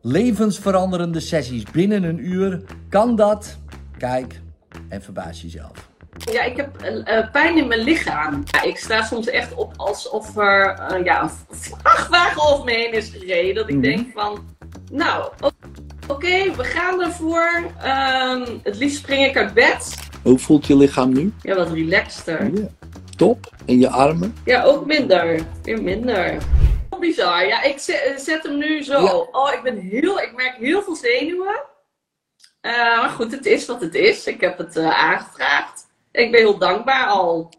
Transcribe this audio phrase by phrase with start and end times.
[0.00, 2.62] levensveranderende sessies binnen een uur.
[2.88, 3.58] Kan dat?
[3.98, 4.40] Kijk
[4.88, 5.88] en verbaas jezelf.
[6.32, 8.42] Ja, ik heb uh, pijn in mijn lichaam.
[8.50, 12.92] Ja, ik sta soms echt op alsof er uh, ja, een vrachtwagen over me heen
[12.92, 13.54] is gereden.
[13.54, 13.92] Dat ik mm -hmm.
[13.92, 14.38] denk van,
[14.92, 15.52] nou, oké,
[16.08, 17.62] okay, we gaan ervoor.
[17.84, 19.94] Uh, het liefst spring ik uit bed.
[20.22, 21.32] Hoe voelt je lichaam nu?
[21.42, 22.50] Ja, wat relaxter.
[22.54, 22.68] Ja.
[23.16, 23.54] Top.
[23.66, 24.34] En je armen?
[24.44, 25.40] Ja, ook minder.
[25.62, 26.38] Weer minder.
[27.00, 27.46] Bizar.
[27.46, 29.02] Ja, ik zet, zet hem nu zo.
[29.02, 29.12] Ja.
[29.12, 31.68] Oh, ik ben heel, ik merk heel veel zenuwen.
[32.62, 34.26] Uh, maar goed, het is wat het is.
[34.26, 35.86] Ik heb het uh, aangevraagd.
[36.12, 37.52] Ik ben heel dankbaar al.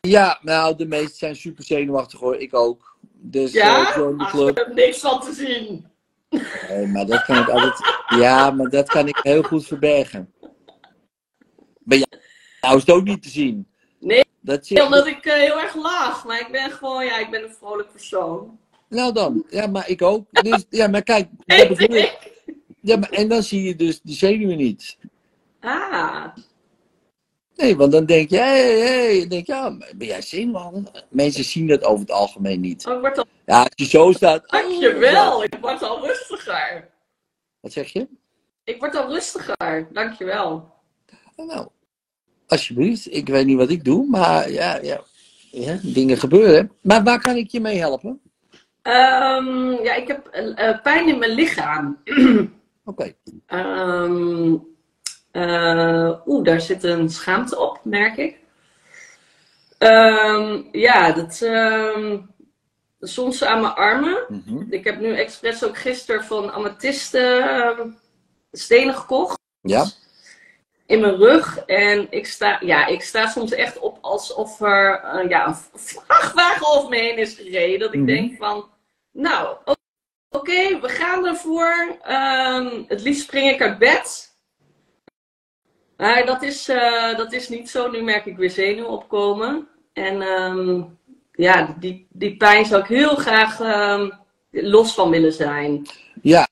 [0.00, 2.36] Ja, nou, de meesten zijn super zenuwachtig hoor.
[2.36, 2.96] Ik ook.
[3.12, 3.96] Dus ja?
[3.96, 5.86] Uh, Ach, ik heb niks van te zien.
[6.68, 7.94] Nee, maar dat kan ik altijd...
[8.06, 10.32] Ja, maar dat kan ik heel goed verbergen.
[11.84, 12.06] Maar ja,
[12.60, 13.68] nou is het ook niet te zien.
[14.00, 16.24] Nee, dat omdat ik heel erg lach.
[16.24, 18.58] Maar ik ben gewoon, ja, ik ben een vrolijk persoon.
[18.88, 20.26] Nou dan, ja, maar ik ook.
[20.42, 22.34] Dus, ja, maar kijk, dat bedoel ik.
[22.80, 24.98] Ja, maar, en dan zie je dus die zenuwen niet.
[25.60, 26.26] Ah.
[27.56, 31.04] Nee, want dan denk je, hé, hey, hey, denk je, ja, ben jij zenuwachtig?
[31.08, 32.86] Mensen zien dat over het algemeen niet.
[32.86, 33.24] Oh, al...
[33.46, 34.50] Ja, als je zo staat...
[34.50, 36.88] Dankjewel, ik word al rustiger.
[37.60, 38.08] Wat zeg je?
[38.64, 40.74] Ik word al rustiger, dankjewel.
[41.36, 41.68] Nou,
[42.46, 43.14] alsjeblieft.
[43.14, 45.00] Ik weet niet wat ik doe, maar ja, ja,
[45.50, 46.72] ja dingen gebeuren.
[46.80, 48.20] Maar waar kan ik je mee helpen?
[48.86, 52.02] Um, ja, ik heb uh, pijn in mijn lichaam.
[52.84, 53.14] Oké.
[53.44, 54.04] Okay.
[54.04, 54.66] Um,
[55.32, 58.38] uh, Oeh, daar zit een schaamte op, merk ik.
[59.78, 61.42] Um, ja, dat,
[63.00, 64.24] soms aan mijn armen.
[64.28, 64.66] Mm -hmm.
[64.70, 67.98] Ik heb nu expres ook gisteren van amethysten
[68.52, 69.38] stenen gekocht.
[69.60, 69.86] Ja.
[70.86, 71.58] In mijn rug.
[71.58, 76.66] En ik sta, ja, ik sta soms echt op alsof er uh, ja, een vrachtwagen
[76.66, 77.78] over me heen is gereden.
[77.78, 78.06] Dat ik Mhm.
[78.06, 78.64] denk van,
[79.16, 79.56] nou,
[80.30, 81.98] oké, we gaan ervoor.
[82.02, 84.34] Ehm, het liefst spring ik uit bed.
[85.96, 87.90] Maar dat is, eh, dat is niet zo.
[87.90, 89.68] Nu merk ik weer zenuwen opkomen.
[89.92, 90.82] En ehm,
[91.32, 94.10] ja, die, die pijn zou ik heel graag ehm,
[94.50, 95.86] los van willen zijn.
[96.22, 96.48] Ja,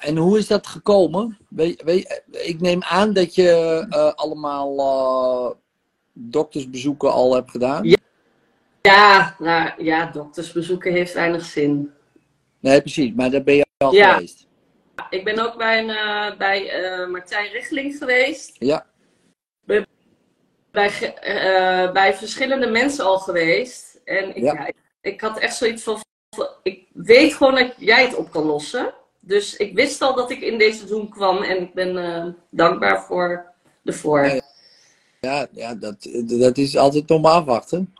[0.00, 1.38] en hoe is dat gekomen?
[1.48, 5.56] Weet, ik neem aan dat je eh, allemaal eh,
[6.12, 7.84] doktersbezoeken al hebt gedaan.
[7.84, 7.96] Ja.
[8.82, 11.92] Ja, nou, ja, doktersbezoeken heeft weinig zin.
[12.62, 14.12] Nee, precies, maar daar ben je al Ja.
[14.12, 14.46] geweest.
[15.10, 18.56] Ik ben ook bij, een, eh, bij eh, Martijn Richeling geweest.
[18.58, 18.86] Ja,
[20.70, 24.00] Bij, ge- eh, bij verschillende mensen al geweest.
[24.04, 24.66] En ik, Ja.
[24.66, 26.00] ik, ik had echt zoiets van,
[26.62, 28.94] ik weet gewoon dat jij het op kan lossen.
[29.20, 33.52] Dus ik wist al dat ik in deze Zoom kwam en ik ben dankbaar voor
[33.82, 34.24] de voor.
[34.26, 34.40] Ja,
[35.20, 37.94] ja, ja dat, dat is altijd nog maar afwachten.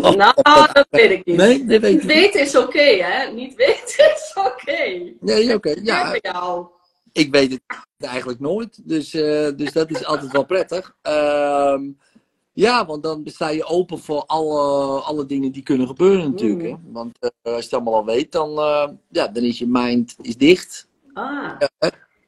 [0.00, 0.34] Nou,
[0.72, 1.36] dat weet ik niet.
[1.36, 3.32] Nee, dat weet Niet weten is oké, hè?
[3.32, 5.12] Niet weten is oké.
[5.20, 5.68] Nee, oké.
[5.70, 6.66] Ja, Ja, bij jou.
[7.12, 7.60] ik weet het
[7.98, 8.88] eigenlijk nooit.
[8.88, 10.96] Dus, eh, dus dat is altijd wel prettig.
[11.02, 11.82] Ehm,
[12.52, 14.60] ja, want dan sta je open voor alle,
[15.00, 16.62] alle dingen die kunnen gebeuren natuurlijk.
[16.62, 16.66] Mm.
[16.84, 16.92] Hè?
[16.92, 20.16] Want eh, als je het allemaal al weet, dan, eh, ja, dan is je mind
[20.22, 20.88] is dicht.
[21.12, 21.50] Ah,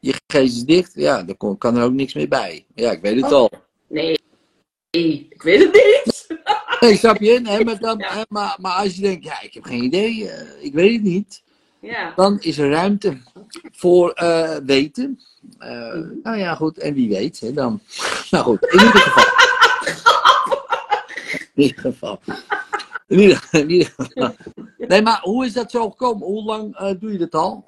[0.01, 0.93] Je geest is dicht.
[0.95, 2.67] Ja, dan kan er ook niks meer bij.
[2.75, 3.31] Ja, ik weet het Oh.
[3.33, 3.51] al.
[3.89, 4.19] Nee,
[4.91, 6.12] ik weet het niet.
[6.89, 7.41] Nee, snap je?
[7.41, 8.25] Nee, maar, dan, Ja.
[8.29, 11.43] maar, maar als je denkt, ja, ik heb geen idee, eh, ik weet het niet.
[11.81, 12.13] Ja.
[12.17, 13.17] Dan is er ruimte
[13.73, 15.21] voor eh, weten.
[15.59, 16.79] Eh, nou ja, goed.
[16.79, 17.81] En wie weet, hè, dan.
[18.31, 19.31] Nou goed, in ieder geval.
[21.55, 22.21] In ieder geval.
[23.07, 24.35] In ieder, in ieder geval.
[24.79, 26.27] Nee, maar hoe is dat zo gekomen?
[26.27, 27.67] Hoe lang doe je dat al?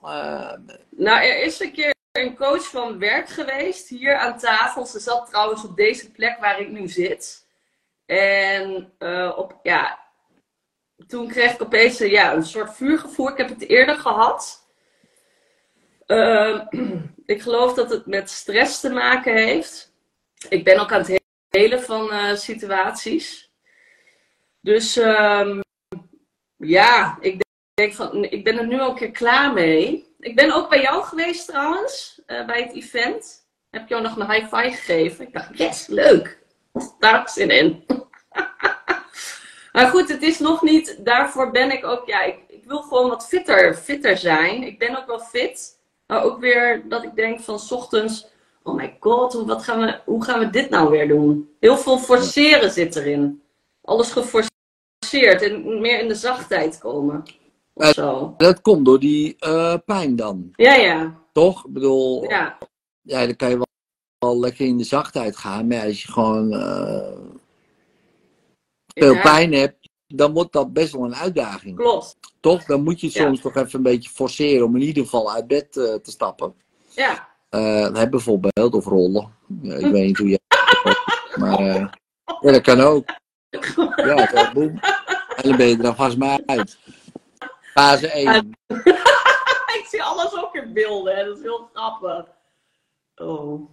[0.90, 4.86] Nou, er is een keer een coach van werk geweest hier aan tafel.
[4.86, 7.43] Ze zat trouwens op deze plek waar ik nu zit.
[8.06, 9.98] En eh, op, ja,
[11.06, 13.28] toen kreeg ik opeens een, ja, een soort vuurgevoel.
[13.28, 14.68] Ik heb het eerder gehad.
[16.06, 16.60] Eh,
[17.26, 19.92] ik geloof dat het met stress te maken heeft.
[20.48, 23.52] Ik ben ook aan het helen van eh, situaties.
[24.60, 25.60] Dus ehm,
[26.56, 27.42] ja, ik
[27.74, 30.14] denk van, ik ben er nu al een keer klaar mee.
[30.18, 33.48] Ik ben ook bij jou geweest trouwens, eh, bij het event.
[33.70, 35.26] Heb je jou nog een high five gegeven?
[35.26, 36.43] Ik dacht, yes, leuk.
[36.98, 37.84] Daar zin in.
[39.72, 43.08] maar goed, het is nog niet, daarvoor ben ik ook, ja, ik, ik wil gewoon
[43.08, 44.62] wat fitter, fitter zijn.
[44.62, 45.78] Ik ben ook wel fit.
[46.06, 48.26] Maar ook weer dat ik denk van 's ochtends,
[48.62, 51.50] oh my god, hoe, wat gaan we, hoe gaan we dit nou weer doen?
[51.60, 53.42] Heel veel forceren zit erin.
[53.82, 57.22] Alles geforceerd en meer in de zachtheid komen.
[57.74, 58.34] Of Eh, zo.
[58.36, 61.64] dat komt door die eh, pijn dan, Ja, ja, toch?
[61.66, 62.58] Ik bedoel, ja.
[63.02, 63.66] ja, dan kan je wel,
[64.24, 65.66] wel lekker in de zachtheid gaan.
[65.66, 67.16] Maar als je gewoon eh,
[68.94, 69.20] veel Ja.
[69.22, 71.76] pijn hebt, dan wordt dat best wel een uitdaging.
[71.76, 72.16] Klopt.
[72.40, 72.64] Toch?
[72.64, 73.12] Dan moet je Ja.
[73.12, 76.54] soms toch even een beetje forceren om in ieder geval uit bed eh, te stappen.
[76.88, 77.28] Ja.
[77.92, 79.34] Hè, bijvoorbeeld, of rollen.
[79.62, 80.38] Ja, ik weet niet hoe jij.
[81.40, 81.90] Maar ja,
[82.40, 83.08] dat kan ook.
[83.96, 84.78] Ja, zo, boem.
[85.36, 86.78] En dan ben je er dan vast maar uit.
[87.72, 88.56] Fase 1.
[89.78, 91.16] Ik zie alles ook in beelden.
[91.16, 91.24] Hè.
[91.24, 92.26] Dat is heel grappig.
[93.14, 93.70] Oh.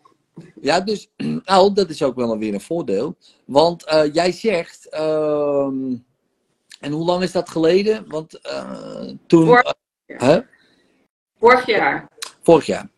[0.61, 1.11] Ja, dus
[1.45, 3.17] nou, dat is ook wel weer een voordeel.
[3.45, 4.89] Want eh, jij zegt.
[4.89, 5.95] ehm,
[6.79, 8.05] en hoe lang is dat geleden?
[8.07, 9.45] Want eh, toen.
[9.45, 9.73] Vorig
[10.05, 10.39] eh, hè?
[11.39, 12.09] Vorig jaar.
[12.41, 12.89] Vorig jaar.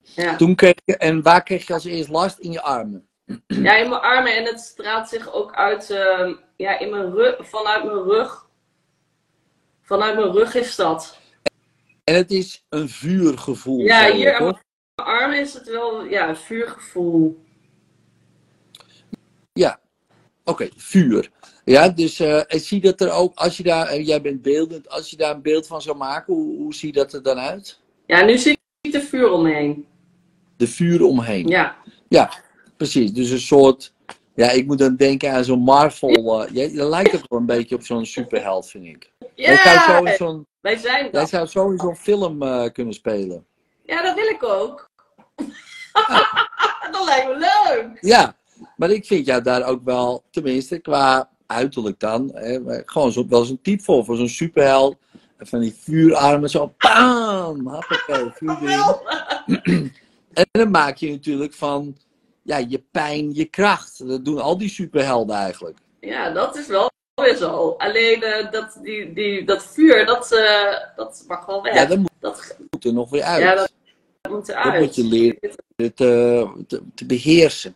[0.00, 0.36] Ja.
[0.36, 2.38] Toen kreeg je, en waar kreeg je als eerst last?
[2.38, 3.08] In je armen.
[3.46, 4.36] ja, in mijn armen.
[4.36, 8.50] En het straalt zich ook uit, ehm, ja, in mijn rug, vanuit mijn rug.
[9.82, 11.18] Vanuit mijn rug is dat.
[12.04, 13.78] En het is een vuurgevoel.
[13.78, 14.60] Ja, hier aan
[15.02, 17.44] armen is het wel ja, een vuurgevoel.
[19.52, 19.80] Ja,
[20.44, 21.30] oké, vuur.
[21.64, 24.88] Ja, dus eh, en zie dat er ook, als je daar, en jij bent beeldend,
[24.88, 27.80] als je daar een beeld van zou maken, hoe, hoe ziet dat er dan uit?
[28.06, 29.86] Ja, nu zie ik er vuur omheen.
[30.56, 31.46] De vuur omheen.
[31.48, 31.76] Ja.
[32.08, 32.32] Ja,
[32.76, 33.12] precies.
[33.12, 33.92] Dus een soort,
[34.34, 37.46] ja, ik moet dan denken aan zo'n Marvel, uh, je, je lijkt ook wel een
[37.46, 39.12] beetje op zo'n superheld, vind ik.
[39.34, 41.28] Jij zou zo Ja, wij zijn jij dat.
[41.28, 43.46] zou zo in zo'n film eh, kunnen spelen.
[43.82, 44.90] Ja, dat wil ik ook.
[46.92, 47.98] dat lijkt me leuk.
[48.00, 48.36] Ja,
[48.76, 53.44] maar ik vind jou daar ook wel, tenminste qua uiterlijk dan, hè, gewoon zo, wel
[53.44, 54.96] zo'n type voor, voor zo'n superheld.
[55.38, 58.66] Van die vuurarmen zo, bam, hoppakee, vuur erin.
[58.66, 59.02] Wel.
[60.32, 61.96] En dan maak je natuurlijk van,
[62.42, 64.08] ja, je pijn, je kracht.
[64.08, 65.78] Dat doen al die superhelden eigenlijk.
[66.00, 67.74] Ja, dat is wel weer zo.
[67.78, 71.74] Alleen eh, dat, die, die, dat vuur, dat, eh, dat mag wel weg.
[71.74, 73.42] Ja, dat moet, dat, moet er nog weer uit.
[73.42, 73.72] ja, dat
[74.30, 75.38] moet Dat moet je leren
[75.76, 75.92] te,
[76.66, 77.74] te, te beheersen.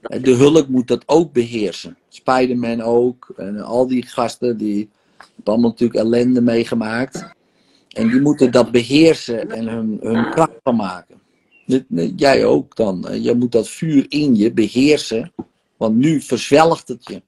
[0.00, 1.96] De hulk moet dat ook beheersen.
[2.08, 3.32] Spider-Man ook.
[3.36, 7.28] En al die gasten die hebben allemaal natuurlijk ellende meegemaakt.
[7.88, 11.20] En die moeten dat beheersen en hun, hun kracht van maken.
[12.16, 13.22] Jij ook dan.
[13.22, 15.32] Je moet dat vuur in je beheersen.
[15.76, 17.22] Want nu verzwelgt het je.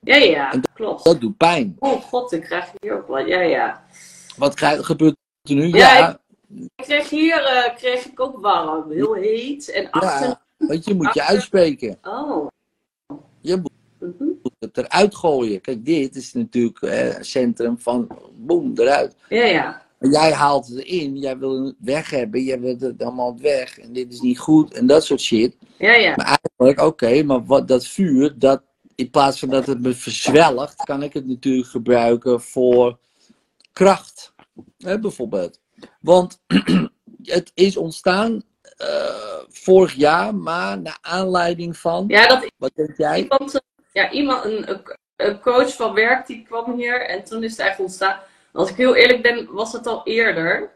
[0.00, 1.04] Ja, ja, En klopt.
[1.04, 1.76] Dat doet pijn.
[1.78, 3.26] Oh god, ik krijg hier ook wat.
[3.26, 3.84] Ja, ja.
[4.36, 5.66] Wat krijg- gebeurt er nu?
[5.66, 6.18] Ja, Ja, Ik
[6.76, 8.90] kreeg hier eh, kreeg ik ook warm.
[8.90, 9.70] Heel heet.
[9.70, 10.28] En achter...
[10.28, 11.98] ja, want je moet je uitspreken.
[12.02, 12.46] Oh.
[13.40, 13.72] Je moet
[14.04, 14.24] Mhm.
[14.42, 15.60] moet het eruit gooien.
[15.60, 19.16] Kijk, dit is natuurlijk eh, een centrum van boem, eruit.
[19.28, 19.82] Ja, ja.
[20.00, 23.92] Jij haalt het erin, jij wil het weg hebben, jij wil het allemaal weg en
[23.92, 25.56] dit is niet goed en dat soort shit.
[25.78, 26.12] Ja, ja.
[26.16, 28.62] Maar eigenlijk, oké, maar wat, dat vuur, dat,
[28.94, 32.98] in plaats van dat het me verzwelgt, kan ik het natuurlijk gebruiken voor
[33.72, 34.32] kracht.
[34.78, 35.60] Hè, bijvoorbeeld.
[36.00, 36.40] Want
[37.22, 38.42] het is ontstaan
[38.76, 43.18] eh, vorig jaar, maar naar aanleiding van, Ja, dat wat denk jij?
[43.22, 43.60] iemand, eh,
[43.92, 48.20] ja, iemand een, coach van werk die kwam hier en toen is het eigenlijk ontstaan.
[48.52, 50.72] Als ik heel eerlijk ben, was het al eerder.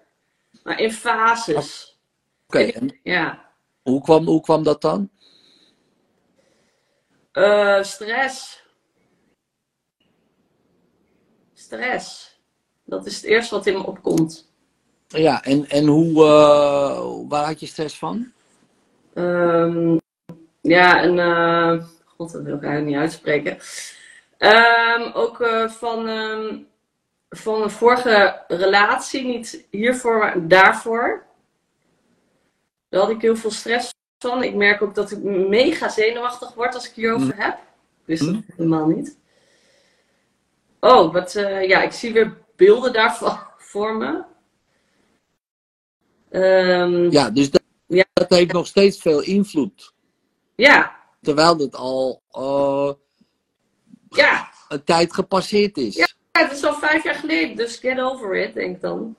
[0.62, 1.98] Maar in fases.
[2.46, 2.72] Oké,
[3.02, 3.52] Ja.
[3.82, 5.10] hoe kwam, hoe kwam dat dan?
[7.32, 8.62] Eh, stress.
[11.54, 12.36] Stress.
[12.84, 14.52] Dat is het eerste wat in me opkomt.
[15.08, 18.32] Ja, en, en hoe, eh, waar had je stress van?
[19.14, 19.96] Ehm,
[20.60, 23.58] ja, en eh, god, dat wil ik eigenlijk niet uitspreken.
[24.38, 26.56] Ehm, ook eh, van, ehm,
[27.28, 31.26] van een vorige relatie, niet hiervoor, maar daarvoor.
[32.88, 34.42] Daar had ik heel veel stress van.
[34.42, 37.54] Ik merk ook dat ik mega zenuwachtig word als ik hierover heb.
[37.54, 39.18] Ik wist dat helemaal niet.
[40.80, 41.32] Oh, wat,
[41.62, 43.38] ja, ik zie weer beelden daarvan
[43.70, 44.27] voor me.
[46.30, 48.04] Ehm, Ja, dus dat, Ja.
[48.12, 49.92] dat heeft nog steeds veel invloed.
[50.54, 52.92] ja, Terwijl het al eh,
[54.08, 54.48] ja.
[54.68, 55.94] een tijd gepasseerd is.
[55.96, 56.06] Ja.
[56.32, 59.16] Het is al vijf jaar geleden, dus get over it, denk ik dan.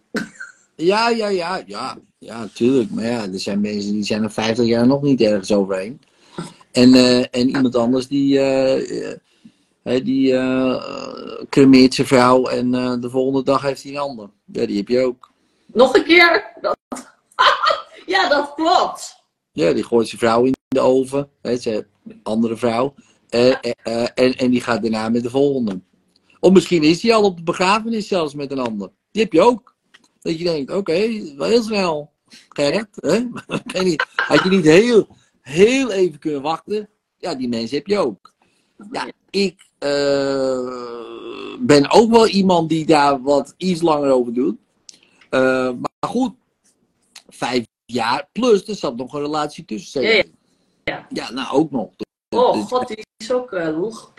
[0.75, 2.89] Ja, ja, ja, ja, ja, tuurlijk.
[2.92, 6.01] Maar ja, er zijn mensen die zijn er 50 jaar nog niet ergens overheen.
[6.72, 10.34] En, eh, en iemand anders die, eh, die
[11.50, 14.30] cremeert zijn vrouw en de volgende dag heeft hij een ander.
[14.46, 15.32] Ja, die heb je ook.
[15.66, 16.54] Nog een keer?
[16.62, 16.78] Dat...
[18.10, 19.24] ja, dat klopt.
[19.51, 21.30] Ja, die gooit zijn vrouw in de oven.
[21.42, 21.86] Hè, zijn
[22.24, 22.94] andere vrouw.
[23.30, 25.82] Eh, eh, eh, en, en die gaat daarna met de volgende.
[26.39, 28.92] Of misschien is hij al op de begrafenis zelfs met een ander.
[29.12, 29.75] Die heb je ook.
[30.22, 32.12] Dat je denkt, oké, wel heel snel.
[32.50, 33.28] Gerrit, hè?
[33.84, 35.08] Weet Had je niet heel,
[35.42, 36.89] heel even kunnen wachten?
[37.18, 38.34] Ja, die mensen heb je ook.
[38.92, 39.68] Ja, ik
[41.60, 44.58] ben ook wel iemand die daar wat iets langer over doet.
[45.30, 46.34] Maar goed,
[47.28, 50.01] vijf jaar plus, er zat nog een relatie tussen.
[50.01, 50.24] Ja,
[50.84, 51.05] ja.
[51.10, 51.89] Ja, nou ook nog.
[52.29, 53.51] Oh Dus- god, die is ook...
[53.51, 54.13] eh, oeg.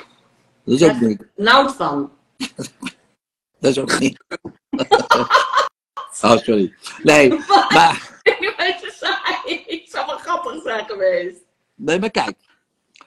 [0.65, 1.27] Dat is ook niet.
[1.37, 2.13] Noud van.
[3.61, 4.25] Dat is ook niet.
[6.23, 6.75] oh, sorry.
[7.03, 7.29] Nee,
[7.75, 9.63] maar, Ik ben je saai.
[9.67, 11.41] Het zou wel grappig zijn geweest.
[11.75, 12.37] nee, maar kijk.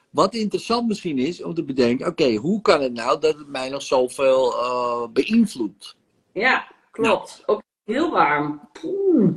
[0.09, 3.69] Wat interessant misschien is om te bedenken: oké, hoe kan het nou dat het mij
[3.69, 5.95] nog zoveel eh beïnvloedt?
[6.33, 7.43] Ja, klopt.
[7.45, 8.69] Ook heel warm.
[8.83, 9.33] Oeh.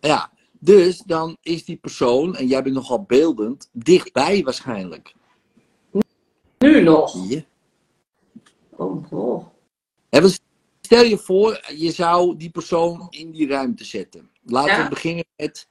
[0.00, 0.30] Ja,
[0.60, 5.14] dus dan is die persoon, en jij bent nogal beeldend, dichtbij waarschijnlijk.
[6.58, 7.28] Nu nog.
[7.28, 7.40] Ja.
[8.76, 9.46] Oh, oh.
[10.80, 14.30] Stel je voor, je zou die persoon in die ruimte zetten.
[14.44, 14.82] Laten Ja.
[14.82, 15.68] we beginnen met.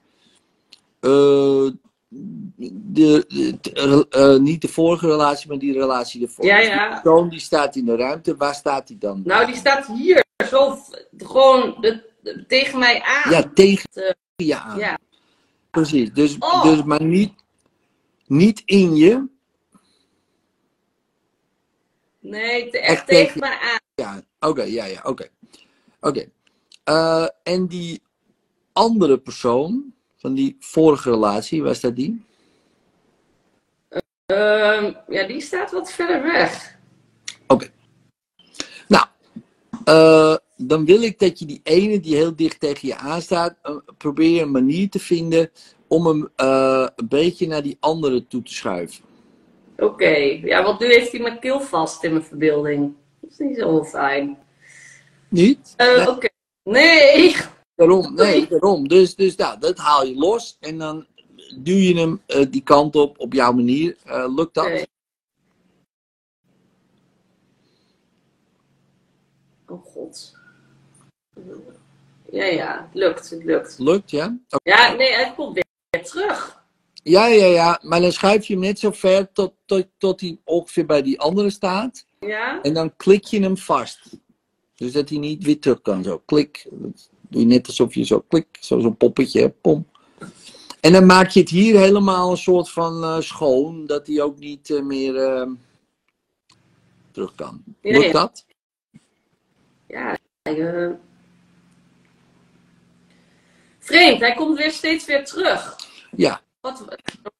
[0.99, 1.69] eh,
[2.11, 6.45] de, de- eh, niet de vorige relatie, maar die relatie ervoor.
[6.45, 6.89] Ja, Dus die ja.
[7.01, 9.21] persoon die staat in de ruimte, waar staat die dan?
[9.25, 10.23] Nou, die staat hier.
[10.49, 10.77] Zo,
[11.17, 13.31] gewoon de- tegen mij aan.
[13.31, 14.09] Ja, tegen Eh,
[14.47, 14.77] aan.
[14.77, 14.97] ja.
[15.71, 16.13] Precies.
[16.13, 16.63] Dus, Oh.
[16.63, 17.33] dus maar niet,
[18.27, 19.25] niet in je.
[22.19, 23.79] Nee, te- Echt tegen mij aan.
[23.95, 25.27] Ja, oké, ja, ja, oké.
[25.99, 26.25] Oké.
[26.83, 28.01] Eh, en die
[28.73, 32.25] andere persoon van die vorige relatie, waar staat die?
[34.25, 36.77] Ehm, ja, die staat wat verder weg.
[38.87, 39.05] Nou,
[39.83, 43.77] eh, dan wil ik dat je die ene die heel dicht tegen je aanstaat, eh,
[43.97, 45.51] probeer een manier te vinden
[45.87, 49.03] om hem eh, een beetje naar die andere toe te schuiven.
[49.77, 52.93] Oké, ja, want nu heeft hij mijn keel vast in mijn verbeelding.
[53.19, 54.37] Dat is niet zo fijn.
[55.27, 55.73] Niet?
[55.77, 56.07] Eh, Nee.
[56.07, 56.27] Oké.
[56.63, 57.35] Nee!
[57.75, 58.87] Daarom, nee, daarom.
[58.87, 61.05] Dus, dus nou, dat haal je los en dan
[61.57, 63.95] duw je hem die kant op, op jouw manier.
[64.35, 64.87] Lukt dat?
[69.67, 70.37] Oh god.
[72.31, 73.75] Ja, ja, het lukt, het lukt.
[73.79, 74.37] Lukt, ja?
[74.63, 76.63] Ja, nee, hij komt weer, terug.
[77.03, 77.79] Ja, ja, ja.
[77.83, 81.19] Maar dan schuif je hem net zo ver tot, tot, tot hij ongeveer bij die
[81.19, 82.05] andere staat.
[82.19, 82.61] Ja?
[82.61, 83.99] En dan klik je hem vast.
[84.75, 86.03] Dus dat hij niet weer terug kan.
[86.03, 86.67] Zo, klik.
[86.71, 88.57] Dat doe je net alsof je zo klik.
[88.59, 89.87] Zo, zo'n poppetje, pom.
[90.79, 93.85] En dan maak je het hier helemaal een soort van eh, schoon.
[93.85, 95.47] Dat hij ook niet eh, meer eh,
[97.11, 97.63] terug kan.
[97.81, 98.11] Ja, Lukt ja.
[98.11, 98.45] dat?
[99.87, 100.89] Ja, eh,
[103.89, 105.75] Vreemd, hij komt weer steeds weer terug.
[106.15, 106.41] Ja.
[106.61, 106.85] Wat,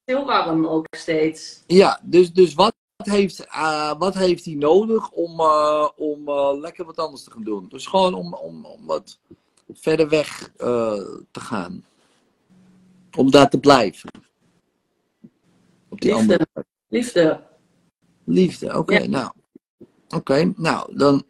[0.05, 1.63] heel warm ook steeds.
[1.67, 6.85] Ja, dus, dus wat, heeft, eh, wat heeft hij nodig om, eh, om eh, lekker
[6.85, 7.65] wat anders te gaan doen?
[7.69, 9.19] Dus gewoon om, om, om wat
[9.73, 10.49] verder weg
[11.31, 11.85] te gaan.
[13.17, 14.09] Om daar te blijven.
[15.89, 16.21] Op die Liefde.
[16.21, 16.47] andere
[16.87, 17.43] Liefde.
[18.23, 18.77] liefde.
[18.77, 19.07] Oké, Ja.
[19.07, 19.31] nou.
[20.15, 21.23] Oké, nou, dan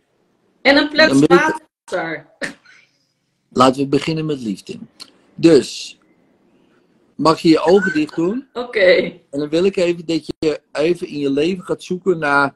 [0.61, 2.27] En een plek water.
[3.51, 4.77] Laten we beginnen met liefde.
[5.35, 5.97] Dus,
[7.15, 8.47] mag je je ogen dicht doen?
[8.53, 8.95] Oké.
[9.29, 12.55] En dan wil ik even dat je even in je leven gaat zoeken naar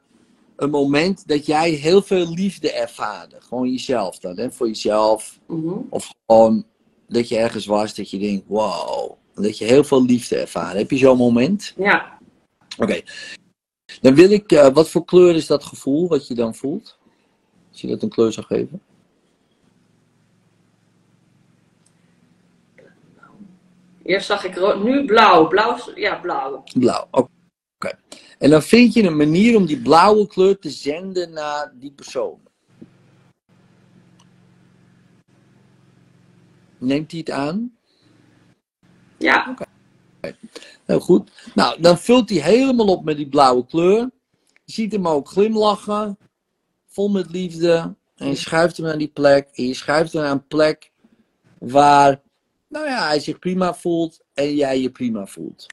[0.56, 3.36] een moment dat jij heel veel liefde ervaarde.
[3.40, 4.50] Gewoon jezelf dan, hè?
[4.50, 5.38] voor jezelf.
[5.46, 5.78] Mhm.
[5.90, 6.64] Of gewoon
[7.08, 9.12] dat je ergens was dat je denkt, wow.
[9.34, 10.76] Dat je heel veel liefde ervaart.
[10.76, 11.74] Heb je zo'n moment?
[11.76, 12.18] Ja.
[12.78, 13.00] Oké.
[14.00, 16.98] Dan wil ik, eh, wat voor kleur is dat gevoel wat je dan voelt?
[17.70, 18.80] Als je dat een kleur zou geven.
[24.04, 25.48] Eerst zag ik rood, nu blauw.
[25.48, 26.64] Blauw, ja, blauw.
[26.78, 27.98] Blauw, oké.
[28.38, 32.40] En dan vind je een manier om die blauwe kleur te zenden naar die persoon.
[36.78, 37.76] Neemt hij het aan?
[39.18, 39.54] Ja.
[40.84, 41.30] Heel goed.
[41.54, 44.10] Nou, dan vult hij helemaal op met die blauwe kleur.
[44.64, 46.18] Je ziet hem ook glimlachen.
[46.86, 47.94] Vol met liefde.
[48.16, 49.48] En je schuift hem naar die plek.
[49.52, 50.92] En je schuift hem naar een plek
[51.58, 52.20] waar,
[52.74, 54.24] nou ja, hij zich prima voelt.
[54.34, 55.66] En jij je prima voelt.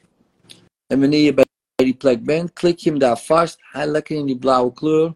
[0.88, 3.58] En wanneer je bij die plek bent, klik je hem daar vast.
[3.60, 5.16] Hij lekker in die blauwe kleur.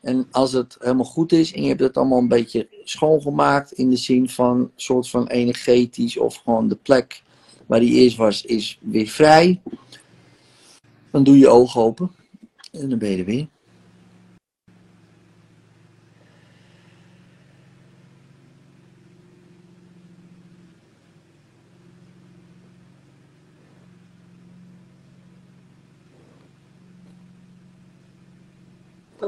[0.00, 3.90] En als het helemaal goed is en je hebt het allemaal een beetje schoongemaakt in
[3.90, 7.22] de zin van soort van energetisch of gewoon de plek
[7.66, 9.62] waar die eerst was, is weer vrij.
[11.10, 12.10] Dan doe je ogen open
[12.72, 13.48] en dan ben je er weer.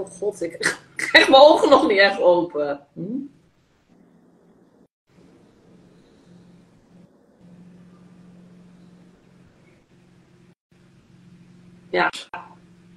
[0.09, 2.87] Oh god, ik krijg mijn ogen nog niet echt open.
[2.93, 3.03] Hm?
[11.91, 12.12] Ja.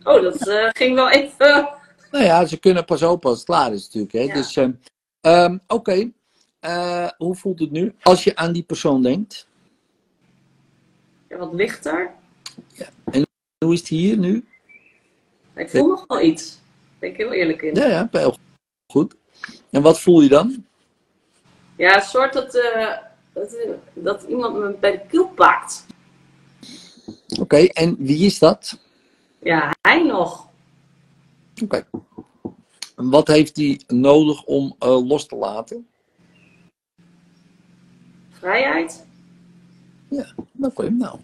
[0.03, 1.69] Oh, dat eh, ging wel even.
[2.11, 4.13] Nou ja, ze kunnen pas open als het klaar is natuurlijk.
[4.13, 4.19] Hè?
[4.19, 4.33] Ja.
[4.33, 4.71] Dus, ehm,
[5.21, 6.11] ehm, oké.
[6.59, 7.95] Eh, hoe voelt het nu?
[8.01, 9.47] Als je aan die persoon denkt.
[11.29, 12.11] Ja, wat lichter.
[13.57, 14.45] Hoe is het hier nu?
[15.55, 16.60] Ik voel nog wel iets.
[17.01, 17.75] Ben ik heel eerlijk in.
[17.75, 18.37] Ja, ja, heel
[18.91, 19.15] goed.
[19.69, 20.65] En wat voel je dan?
[21.75, 22.97] Ja, een soort dat, eh,
[23.33, 25.85] dat, eh, dat iemand me bij de keel pakt.
[27.39, 28.79] Oké, en wie is dat?
[29.39, 30.47] Ja, hij nog.
[31.63, 31.87] Oké.
[32.95, 35.87] En wat heeft hij nodig om eh, los te laten?
[38.29, 39.05] Vrijheid.
[40.61, 41.19] Oké, nou.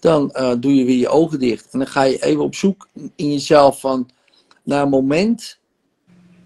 [0.00, 0.26] Dan
[0.60, 1.72] doe je weer je ogen dicht.
[1.72, 4.10] En dan ga je even op zoek in jezelf van
[4.66, 5.58] naar een moment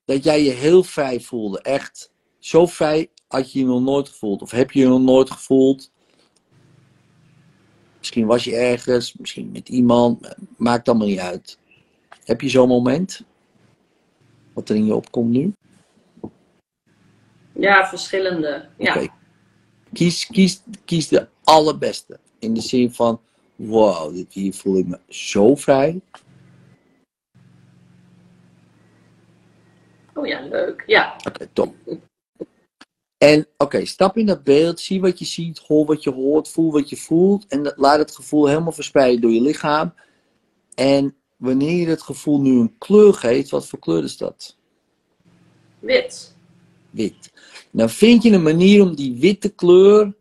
[0.04, 1.60] dat jij je heel vrij voelde.
[1.60, 4.42] Echt zo vrij had je je nog nooit gevoeld.
[4.42, 5.90] Of heb je je nog nooit gevoeld.
[7.98, 10.34] Misschien was je ergens, misschien met iemand.
[10.56, 11.58] Maakt allemaal niet uit.
[12.24, 13.24] Heb je zo'n moment?
[14.52, 15.52] Wat er in je opkomt nu?
[17.52, 18.68] Ja, verschillende.
[18.78, 19.08] Ja.
[19.92, 22.18] Kies, kies, kies de allerbeste.
[22.38, 23.20] In de zin van,
[23.56, 26.00] wow, dit hier voel ik me zo vrij.
[30.14, 30.82] Oh ja, leuk.
[30.86, 31.16] Ja.
[31.26, 31.74] Oké, top.
[33.18, 36.72] En oké, stap in dat beeld, zie wat je ziet, hoor wat je hoort, voel
[36.72, 37.46] wat je voelt.
[37.46, 39.94] En dat- laat het gevoel helemaal verspreiden door je lichaam.
[40.74, 44.56] En wanneer je het gevoel nu een kleur geeft, wat voor kleur is dat?
[45.78, 46.34] Wit.
[46.90, 47.32] Wit.
[47.70, 50.14] Dan vind je een manier om die witte kleur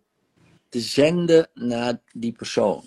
[0.70, 2.84] te zenden naar die persoon.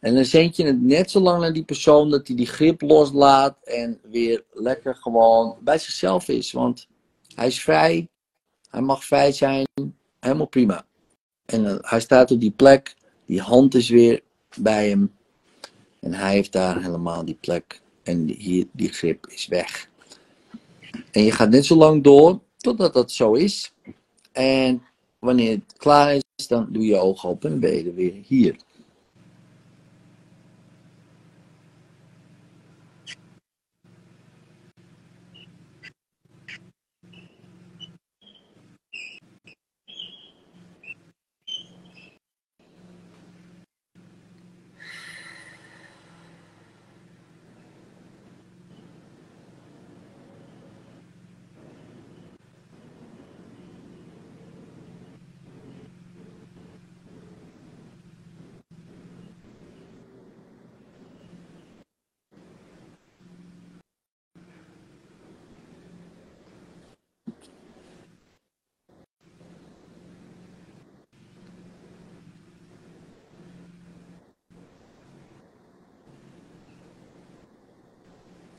[0.00, 2.80] En dan zend je het net zo lang naar die persoon dat hij die grip
[2.80, 6.52] loslaat en weer lekker gewoon bij zichzelf is.
[6.52, 6.86] Want
[7.34, 8.08] hij is vrij,
[8.70, 9.66] hij mag vrij zijn,
[10.20, 10.86] helemaal prima.
[11.46, 12.94] En eh, hij staat op die plek,
[13.26, 14.20] die hand is weer
[14.56, 15.14] bij hem.
[16.00, 17.80] En hij heeft daar helemaal die plek.
[18.02, 19.88] En die, hier, die grip is weg.
[21.10, 23.72] En je gaat net zo lang door totdat dat zo is.
[24.32, 24.82] En
[25.18, 28.56] wanneer het klaar is, dan doe je ogen open en ben je er weer hier.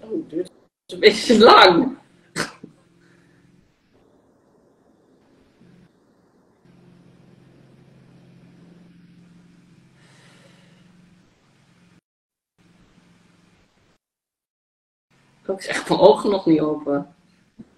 [0.10, 0.52] Oh, duurt
[0.86, 1.98] een beetje lang.
[15.48, 17.16] Ik zeg mijn ogen nog niet open.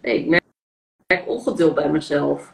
[0.02, 2.54] Nee, ik merk, ik merk ongeduld bij mezelf.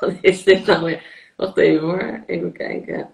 [0.00, 1.32] Wat is dit nou weer?
[1.36, 3.10] Wacht even hoor, even kijken.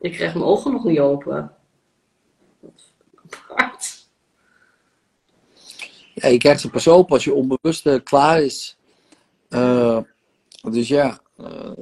[0.00, 1.52] Ik krijg mijn ogen nog niet open.
[2.60, 2.92] Wat
[3.48, 4.08] apart.
[6.14, 8.78] Ja, je krijgt ze pas open als je onbewuste klaar is.
[9.48, 9.98] Eh,
[10.70, 11.72] dus ja, eh,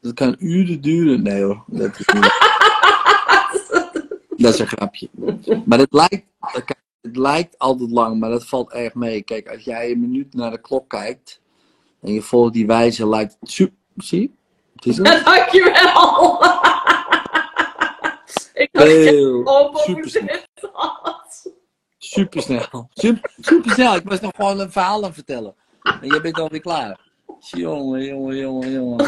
[0.00, 1.22] dat kan uren duren.
[1.22, 2.04] Nee hoor, dat is
[4.36, 5.08] dat is een grapje.
[5.64, 6.26] Maar het lijkt,
[7.00, 9.22] het lijkt altijd lang, maar dat valt erg mee.
[9.22, 11.40] Kijk, als jij een minuut naar de klok kijkt
[12.00, 13.76] en je volgt die wijze, lijkt het super.
[13.96, 14.30] Zie je?
[14.74, 16.38] Het Ja, dankjewel.
[18.54, 20.38] Ik had Heel open hoe supersnel.
[21.98, 22.88] Supersnel.
[22.92, 23.94] Super, supersnel.
[23.94, 25.54] Ik was nog gewoon een verhaal aan vertellen.
[25.82, 27.00] En jij bent alweer klaar.
[27.38, 29.06] Jongen, jongen, jongen, jongen.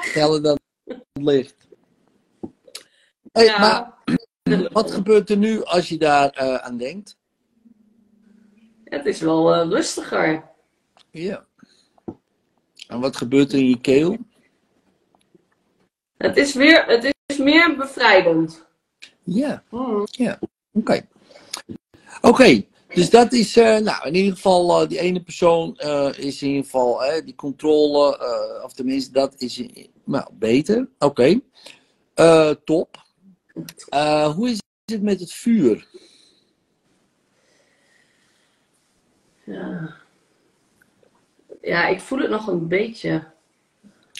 [0.00, 0.58] Geweldig.
[0.84, 1.68] Het licht.
[3.32, 3.58] Hey, Ja.
[3.58, 3.96] Maar
[4.72, 7.16] wat gebeurt er nu als je daar eh, aan denkt?
[8.84, 10.47] Het is wel eh, rustiger.
[11.18, 11.46] Ja.
[12.88, 14.16] En wat gebeurt er in je keel?
[16.16, 18.66] Het is, weer, het is meer bevrijdend.
[19.22, 20.06] Ja, Hmm.
[20.72, 21.08] oké.
[22.20, 26.42] Oké, dus dat is, eh, nou in ieder geval, eh, die ene persoon eh, is
[26.42, 28.18] in ieder geval, die controle,
[28.64, 29.62] of tenminste dat is,
[30.04, 30.88] nou, beter.
[30.98, 31.40] Oké,
[32.64, 33.06] top.
[34.34, 35.86] Hoe is het met het vuur?
[39.44, 39.97] Ja.
[41.68, 43.26] Ja, ik voel het nog een beetje.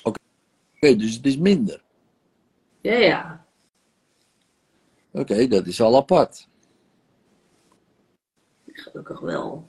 [0.03, 1.83] Oké, dus het is minder.
[2.81, 3.47] Ja, ja.
[5.11, 6.49] Oké, dat is al apart.
[8.67, 9.69] Gelukkig wel.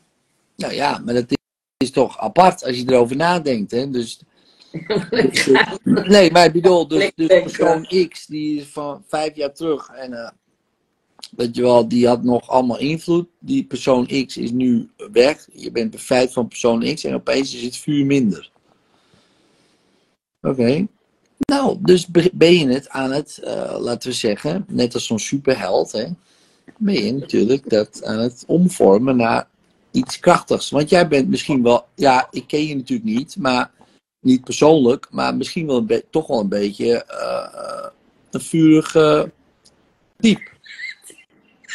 [0.55, 1.37] Nou ja, maar dat
[1.77, 3.71] is, toch apart als je erover nadenkt.
[3.71, 3.89] Hè?
[3.89, 4.21] Dus,
[5.83, 10.13] nee, maar ik bedoel, dus, dus persoon X die is van vijf jaar terug en
[10.13, 10.31] eh,
[11.35, 13.27] weet je wel, die had nog allemaal invloed.
[13.39, 15.47] Die persoon X is nu weg.
[15.53, 18.51] Je bent bevrijd van persoon X en opeens is het vuur minder.
[20.41, 20.87] Oké.
[21.37, 25.19] Nou, dus be- ben je het aan het, eh, laten we zeggen, net als zo'n
[25.19, 26.05] superheld, hè,
[26.77, 29.47] ben je natuurlijk dat aan het omvormen naar
[29.91, 30.69] iets krachtigs.
[30.69, 33.71] Want jij bent misschien wel, ja, ik ken je natuurlijk niet, maar
[34.19, 37.87] niet persoonlijk, maar misschien wel toch wel een beetje eh,
[38.31, 39.31] een vurige
[40.19, 40.49] type.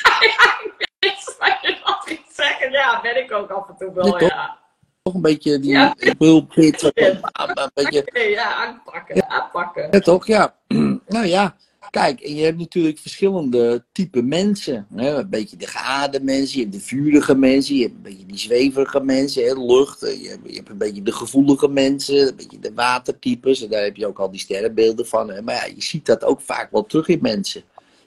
[1.38, 4.28] Wat je dat ging zeggen, ja, ben ik ook af en toe wel, Ja, toch?
[4.28, 4.59] ja.
[5.02, 5.94] Toch een beetje die Ja.
[6.18, 7.07] bulpit, Ja.
[7.33, 9.88] een beetje Oké, ja, aanpakken, aanpakken.
[9.90, 10.26] Ja, toch?
[10.26, 10.54] Ja.
[11.07, 11.57] nou ja,
[11.90, 14.87] kijk, en je hebt natuurlijk verschillende type mensen.
[14.94, 15.16] Hè?
[15.18, 18.38] Een beetje de geaarde mensen, je hebt de vurige mensen, je hebt een beetje die
[18.38, 19.52] zweverige mensen, hè?
[19.52, 20.00] lucht.
[20.00, 23.62] Je hebt, je hebt een beetje de gevoelige mensen, een beetje de watertypes.
[23.62, 25.30] En daar heb je ook al die sterrenbeelden van.
[25.30, 25.42] Hè?
[25.42, 27.62] Maar ja, je ziet dat ook vaak wel terug in mensen.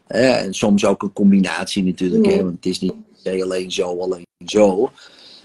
[0.07, 2.31] En soms ook een combinatie natuurlijk, hè?
[2.31, 2.43] Ja.
[2.43, 2.93] want het is niet
[3.23, 4.91] alleen zo, alleen zo.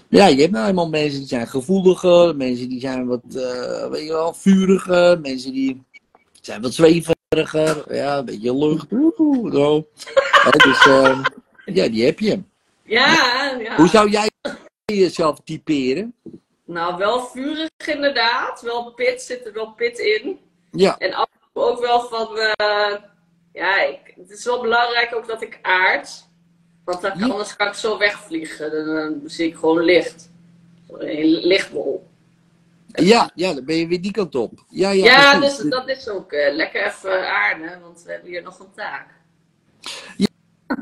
[0.09, 4.03] Ja, je hebt nou eenmaal mensen die zijn gevoeliger, mensen die zijn wat, eh, weet
[4.03, 5.83] je wel, vuriger, mensen die
[6.41, 8.87] zijn wat zweveriger, ja, een beetje lucht,
[9.53, 9.85] zo.
[10.43, 11.23] Hè, dus eh,
[11.65, 12.41] ja, die heb je.
[12.83, 13.75] Ja, ja.
[13.75, 14.29] Hoe zou jij
[14.85, 16.13] jezelf typeren?
[16.65, 18.61] Nou, wel vurig inderdaad.
[18.61, 20.39] Wel pit, zit er wel pit in.
[20.71, 22.93] Ja, En af en toe ook wel van, eh,
[23.53, 26.27] ja, ik, het is wel belangrijk ook dat ik aard.
[26.85, 27.27] Want dan, Ja.
[27.27, 28.71] anders kan ik zo wegvliegen.
[28.71, 30.29] Dan, dan zie ik gewoon licht.
[30.97, 32.07] Een lichtbol.
[32.87, 34.65] ja, ja, dan ben je weer die kant op.
[34.69, 35.57] Ja, ja, Ja, precies.
[35.57, 39.07] dus dat is ook eh, lekker even aarden, want we hebben hier nog een taak.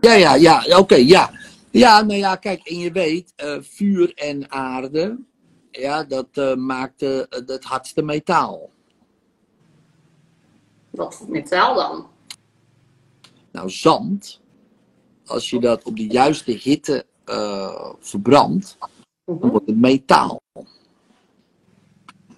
[0.02, 1.32] Ja, ja, ja, oké, ja.
[1.72, 5.18] Ja, nou ja, kijk, en je weet, eh, vuur en aarde,
[5.72, 8.70] ja, dat eh, maakt het hardste metaal.
[10.90, 12.10] Wat voor metaal dan?
[13.52, 14.40] Nou, zand,
[15.26, 18.78] als je dat op de juiste hitte eh, verbrandt,
[19.26, 19.48] dan Mhm.
[19.48, 20.42] wordt het metaal.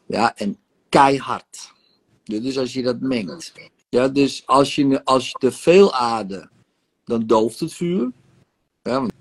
[0.05, 0.57] Ja, en
[0.89, 1.71] keihard.
[2.23, 3.53] Dus als je dat mengt.
[3.89, 6.49] Ja, dus als je, als je te veel aarde,
[7.05, 8.11] dan dooft het vuur.
[8.81, 9.11] Ja, want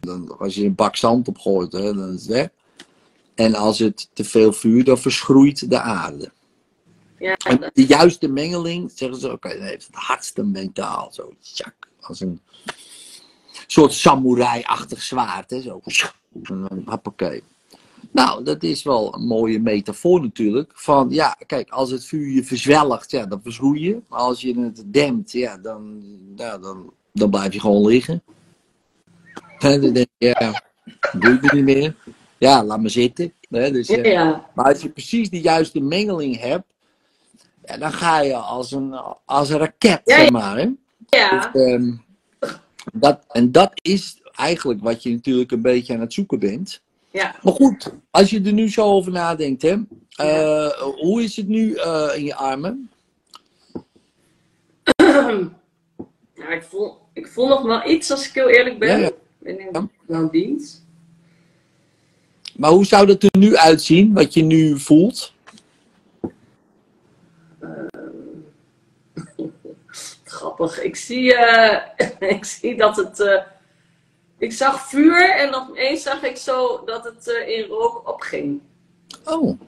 [0.00, 2.48] dan, als je een bak zand opgooit, hè, dan is het weg.
[3.34, 6.32] En als het te veel vuur, dan verschroeit de aarde.
[7.20, 11.12] Ja, En de juiste mengeling, zeggen ze, oké, heeft het hardste metaal.
[11.12, 12.40] Zo, tjak, als een
[13.66, 15.50] soort samurai-achtig zwaard.
[15.50, 15.80] Hè, zo,
[16.84, 17.42] hoppakee.
[18.10, 20.72] Nou, dat is wel een mooie metafoor natuurlijk.
[20.74, 24.00] Van, ja, kijk, als het vuur je verzwelgt, ja, dan verschroei je.
[24.08, 26.02] Maar als je het dempt, ja, dan,
[26.36, 28.22] ja, dan, dan blijf je gewoon liggen.
[29.58, 30.62] En dan denk je, ja,
[31.18, 31.94] doe ik het niet meer.
[32.38, 33.32] Ja, laat me zitten.
[33.48, 34.50] Hè, dus, ja, eh, ja.
[34.54, 36.64] maar als je precies de juiste mengeling hebt,
[37.70, 40.56] ja, dan ga je als een, als een raket, Ja, zeg maar.
[40.56, 40.68] Hè?
[41.08, 41.50] ja.
[41.52, 41.92] Dus, ehm,
[42.92, 46.82] dat, en dat is eigenlijk wat je natuurlijk een beetje aan het zoeken bent.
[47.10, 47.34] ja.
[47.42, 49.76] Maar goed, als je er nu zo over nadenkt, hè,
[50.14, 52.90] eh, hoe is het nu eh, in je armen?
[56.34, 58.88] Nou, ik, voel, ik voel nog wel iets, als ik heel eerlijk ben.
[58.88, 59.06] Ja, ja.
[59.42, 60.84] Ik ben in dienst.
[62.56, 65.32] Maar hoe zou dat er nu uitzien, wat je nu voelt?
[70.24, 70.82] Grappig.
[70.82, 73.20] Ik zie, eh, ik zie dat het.
[73.20, 73.42] eh,
[74.38, 78.60] ik zag vuur en opeens zag ik zo dat het eh, in rook opging.
[79.24, 79.60] Oh,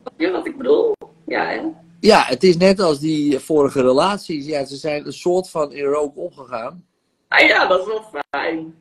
[0.00, 0.92] Snap je wat ik bedoel?
[1.26, 1.60] Ja, hè?
[2.00, 4.46] ja, het is net als die vorige relaties.
[4.46, 6.86] Ja, ze zijn een soort van in rook opgegaan.
[7.28, 8.74] Ah ja, dat is wel fijn.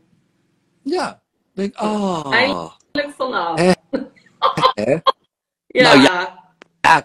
[0.82, 1.22] Ja,
[1.54, 2.32] ik denk, ah.
[2.32, 3.60] Eindelijk vanaf.
[3.60, 3.72] Hè?
[4.84, 4.98] Hè?
[5.68, 6.43] Ja, Nou Ja,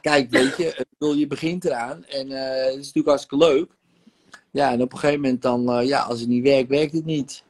[0.00, 3.70] kijk, weet je, bedoel, je begint eraan en eh, het is natuurlijk hartstikke leuk.
[4.50, 7.04] Ja, en op een gegeven moment dan, eh, ja, als het niet werkt, werkt het
[7.04, 7.42] niet.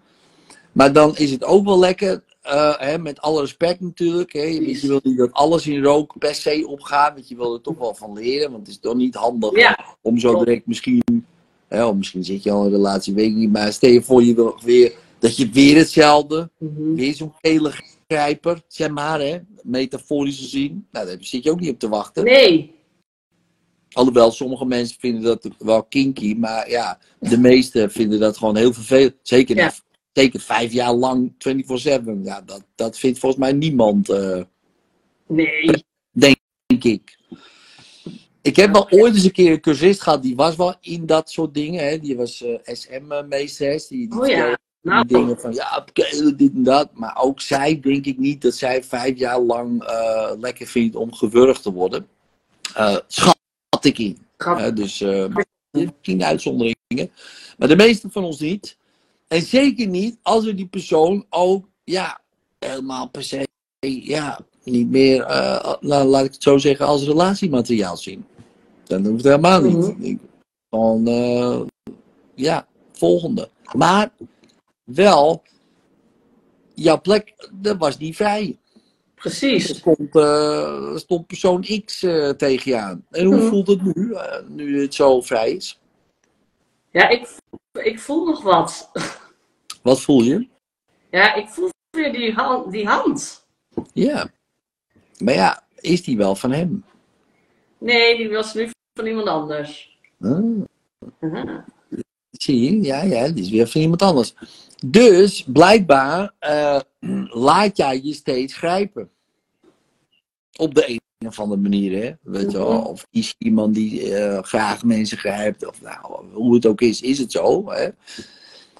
[0.73, 4.33] Maar dan is het ook wel lekker, eh, hè, met alle respect natuurlijk.
[4.33, 4.43] Hè.
[4.43, 7.79] Je, wil niet dat alles in rook per se opgaat, want je wil er toch
[7.79, 8.51] wel van leren.
[8.51, 9.85] Want het is toch niet handig ja.
[10.03, 11.03] om zo direct misschien,
[11.69, 13.53] hè, of misschien zit je al in een relatie, weet ik niet.
[13.53, 16.95] Maar stel je voor, je wil weer, dat je weer hetzelfde Mhm.
[16.95, 17.73] Weer zo'n gele
[18.19, 20.87] grijper, zeg maar, hè, metaforisch gezien.
[20.93, 22.25] Nou, daar zit je ook niet op te wachten.
[22.25, 22.77] Nee.
[23.93, 28.73] Alhoewel, sommige mensen vinden dat wel kinky, maar ja, de meesten vinden dat gewoon heel
[28.73, 29.15] vervelend.
[29.23, 29.65] Zeker, Ja.
[29.65, 29.75] na-
[30.13, 32.25] zeker vijf jaar lang, 24-7.
[32.25, 34.43] Ja, dat, dat vindt volgens mij niemand, eh,
[35.27, 35.85] Nee.
[36.13, 36.37] denk
[36.85, 37.19] ik.
[38.43, 41.31] Ik heb wel ooit eens een keer een cursist gehad, die was wel in dat
[41.31, 41.89] soort dingen.
[41.89, 41.99] Hè.
[41.99, 43.87] Die was eh, SM-meesteres.
[43.87, 44.59] Die, die Oh ja.
[44.83, 46.89] Nou, dingen van ja, kelen, dit en dat.
[46.93, 51.13] Maar ook zij, denk ik niet dat zij vijf jaar lang eh, lekker vindt om
[51.15, 52.09] gewurgd te worden.
[52.75, 53.37] Eh schat
[53.85, 54.19] ik in.
[54.37, 55.01] Hè, dus
[55.71, 57.11] misschien uitzonderingen.
[57.59, 58.77] Maar de meeste van ons niet.
[59.29, 62.21] En zeker niet als we die persoon ook, ja,
[62.59, 63.47] helemaal per se,
[63.87, 65.19] ja, niet meer,
[65.81, 68.25] la- laat ik het zo zeggen, als relatiemateriaal zien.
[68.85, 70.19] Dan hoeft het helemaal niet.
[71.09, 71.61] Eh,
[72.35, 73.49] ja, volgende.
[73.73, 74.11] Maar
[74.95, 75.43] wel,
[76.75, 78.59] jouw plek, dat was niet vrij.
[78.75, 78.81] Er
[79.15, 79.77] Precies.
[79.77, 83.07] stond, eh, er stond persoon X eh, tegen je aan.
[83.11, 83.47] En hoe Mhm.
[83.49, 85.81] voelt het nu, eh, nu het zo vrij is?
[86.91, 87.29] Ja, ik,
[87.73, 88.91] ik voel nog wat.
[89.83, 90.49] Wat voel je?
[91.11, 92.73] Ja, ik voel weer die hand.
[92.73, 93.47] Die hand.
[93.93, 94.31] Ja.
[95.19, 96.85] Maar ja, is die wel van hem?
[97.79, 99.99] Nee, die was nu van iemand anders.
[100.21, 100.41] Ah,
[101.21, 101.65] Aha.
[102.43, 102.83] Zie je?
[102.83, 104.35] Ja, ja, die is weer van iemand anders.
[104.87, 106.81] Dus blijkbaar eh,
[107.49, 109.11] laat jij je steeds grijpen.
[110.57, 112.13] Op de een of andere manier, hè?
[112.23, 112.81] Weet je wel?
[112.81, 112.87] Mhm.
[112.87, 117.19] Of je iemand die eh, graag mensen grijpt, of nou, hoe het ook is, is
[117.19, 117.71] het zo.
[117.71, 117.89] Hè?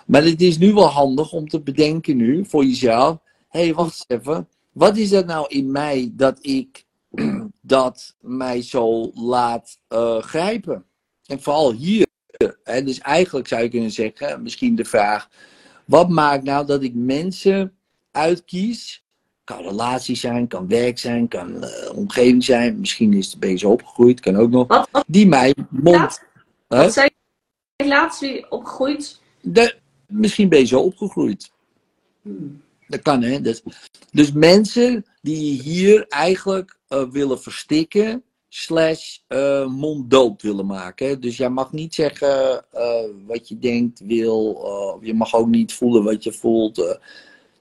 [0.07, 3.19] Maar het is nu wel handig om te bedenken nu voor jezelf:
[3.49, 4.49] hé, hey, wacht eens even.
[4.73, 6.85] Wat is dat nou in mij dat ik
[7.61, 10.85] dat mij zo laat eh, grijpen?
[11.27, 12.07] En vooral hier.
[12.65, 12.83] Hè?
[12.83, 15.29] Dus eigenlijk zou je kunnen zeggen, misschien de vraag:
[15.85, 17.77] wat maakt nou dat ik mensen
[18.11, 19.03] uitkies?
[19.45, 22.81] Kan relatie zijn, kan werk zijn, kan eh, omgeving zijn.
[22.81, 24.67] Misschien is het bezig opgegroeid, kan ook nog.
[24.67, 26.23] Wat, wat, Die mij mond.
[26.67, 27.11] wat
[27.87, 29.21] laatst wie opgegroeid?
[29.41, 31.51] De, misschien ben je zo opgegroeid.
[32.23, 32.63] Hmm.
[32.87, 33.41] Dat kan, hè?
[33.41, 33.63] Dus,
[34.11, 41.21] dus mensen die hier eigenlijk eh, willen verstikken, slash eh, monddood willen maken.
[41.21, 44.65] Dus jij mag niet zeggen eh, wat je denkt, wil.
[44.65, 46.99] eh, je mag ook niet voelen wat je voelt.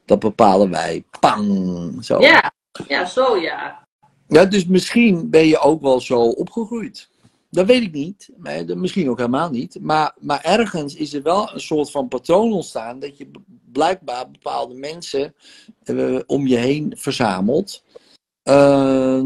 [0.06, 1.04] dat bepalen wij.
[1.20, 2.06] Pang!
[2.06, 2.20] Zo.
[2.20, 2.52] Ja,
[2.88, 3.86] ja, zo ja.
[4.28, 7.10] Ja, dus misschien ben je ook wel zo opgegroeid.
[7.50, 8.30] Dat weet ik niet.
[8.76, 9.78] Misschien ook helemaal niet.
[9.82, 13.00] Maar, maar ergens is er wel een soort van patroon ontstaan.
[13.00, 13.32] Dat je
[13.72, 15.36] blijkbaar bepaalde mensen
[16.26, 17.84] om je heen verzamelt.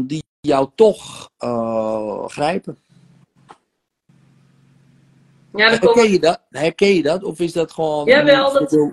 [0.06, 2.78] die jou toch eh, grijpen.
[5.54, 6.40] Ja, Herken kom, je, dat?
[6.50, 7.22] Herken je dat?
[7.22, 8.04] Of is dat gewoon.
[8.06, 8.90] Jawel, dat-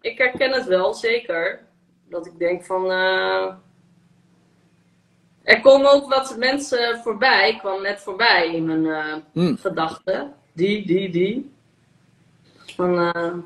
[0.00, 1.66] ik herken het wel, zeker.
[2.08, 2.90] Dat ik denk van...
[2.90, 3.54] eh,
[5.42, 9.56] Er komen ook wat mensen voorbij, kwam net voorbij in mijn Hmm.
[9.56, 10.34] gedachten.
[10.52, 11.52] Die, die, die.
[12.76, 12.94] Van,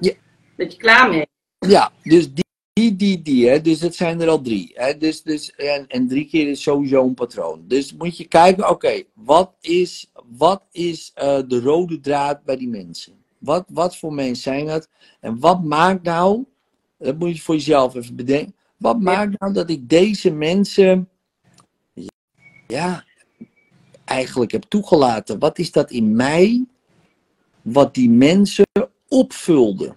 [0.01, 0.13] Ja.
[0.57, 1.27] Dat je klaar mee.
[1.59, 2.45] Ja, dus die,
[2.87, 3.61] die, die, die hè?
[3.61, 4.73] dus dat zijn er al drie.
[4.75, 4.97] Hè?
[4.97, 7.65] Dus, dus, en, en drie keer is sowieso een patroon.
[7.67, 12.69] Dus moet je kijken, oké, wat is, wat is eh, de rode draad bij die
[12.69, 13.13] mensen?
[13.39, 14.89] Wat, wat voor mensen zijn dat?
[15.21, 16.45] En wat maakt nou,
[16.99, 21.09] dat moet je voor jezelf even bedenken, wat maakt nou dat ik deze mensen,
[22.67, 23.05] ja,
[24.05, 25.39] eigenlijk heb toegelaten?
[25.39, 26.65] Wat is dat in mij,
[27.63, 28.67] wat die mensen
[29.09, 29.97] opvulde?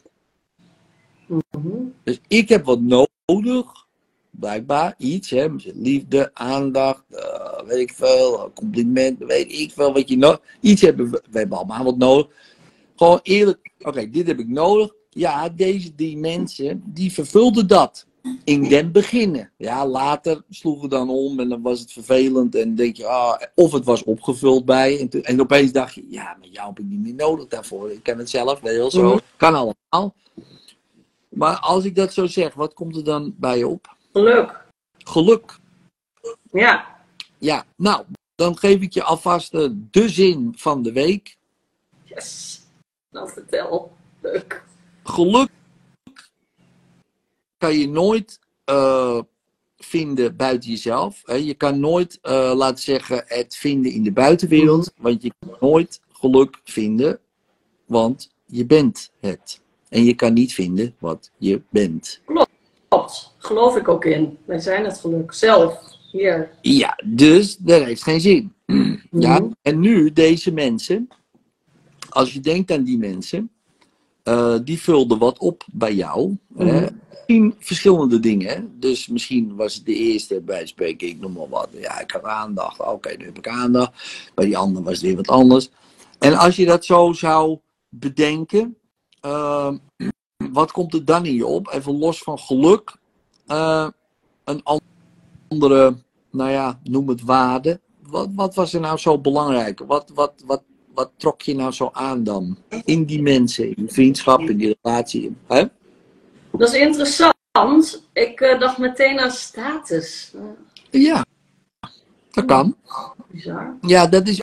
[1.30, 1.68] Mhm.
[2.04, 3.86] Dus ik heb wat nodig,
[4.30, 10.18] blijkbaar iets, hè, liefde, aandacht, eh, weet ik veel, compliment, weet ik veel wat je
[10.18, 10.42] nodig.
[10.60, 12.28] Iets hebben we, we hebben allemaal wat nodig.
[12.96, 14.94] Gewoon eerlijk, oké, dit heb ik nodig.
[15.10, 18.08] Ja, deze die mensen, die vervulden dat.
[18.44, 19.52] In den beginnen.
[19.58, 22.56] Ja, later sloegen we dan om en dan was het vervelend.
[22.56, 25.00] En denk je, ah, of het was opgevuld bij.
[25.00, 27.92] En, toen- en opeens dacht je, ja, maar jou heb ik niet meer nodig daarvoor.
[27.92, 29.08] Ik ken het zelf wel zo.
[29.08, 29.18] Mhm.
[29.38, 30.16] Kan allemaal.
[31.30, 33.96] Maar als ik dat zo zeg, wat komt er dan bij je op?
[34.14, 34.66] Geluk.
[34.98, 35.60] Geluk.
[36.52, 36.98] Ja.
[37.38, 41.38] Ja, nou, dan geef ik je alvast eh, de zin van de week.
[42.04, 42.62] Yes.
[43.10, 43.92] Nou, vertel.
[44.22, 44.64] Leuk.
[45.04, 45.50] Geluk
[47.58, 49.22] kan je nooit eh,
[49.78, 51.22] vinden buiten jezelf.
[51.26, 51.34] Hè?
[51.34, 54.92] Je kan nooit, eh, laten zeggen, het vinden in de buitenwereld.
[54.98, 57.20] Want je kan nooit geluk vinden,
[57.86, 59.62] want je bent het.
[59.90, 62.22] En je kan niet vinden wat je bent.
[62.88, 63.34] Klopt.
[63.38, 64.38] Geloof ik ook in.
[64.46, 65.34] Wij zijn het geluk.
[65.34, 65.80] Zelf.
[66.12, 66.52] Hier.
[66.62, 68.54] Ja, dus dat heeft geen zin.
[69.12, 69.52] Ja, Mhm.
[69.62, 71.08] en nu deze mensen,
[72.10, 73.52] als je denkt aan die mensen,
[74.24, 76.38] eh, die vulden wat op bij jou.
[76.58, 76.66] hè.
[76.82, 76.94] Mhm.
[77.12, 78.48] Misschien verschillende dingen.
[78.50, 78.62] hè.
[78.80, 81.70] Dus misschien was het de eerste bij spreken, ik noem maar wat.
[81.72, 82.80] Ja, ik had aandacht.
[82.80, 83.92] Oké, nu heb ik aandacht.
[84.36, 85.70] Bij die andere was het weer wat anders.
[86.20, 87.58] En als je dat zo zou
[87.90, 88.78] bedenken,
[89.22, 89.74] eh,
[90.60, 91.68] wat komt er dan in je op?
[91.72, 92.96] Even los van geluk.
[93.48, 93.88] eh,
[94.44, 94.64] een
[95.48, 95.96] andere,
[96.32, 97.80] nou ja, noem het waarde.
[98.10, 99.80] wat, wat was er nou zo belangrijk?
[99.80, 102.58] Wat, wat, wat, wat trok je nou zo aan dan?
[102.86, 105.36] In die mensen, in die vriendschap, in die relatie.
[105.48, 105.64] Hè?
[106.52, 108.08] Dat is interessant.
[108.14, 110.34] Ik uh, dacht meteen aan status.
[110.90, 111.26] Ja,
[112.32, 112.76] dat kan.
[113.28, 113.78] Bizar.
[113.82, 114.42] Ja, dat is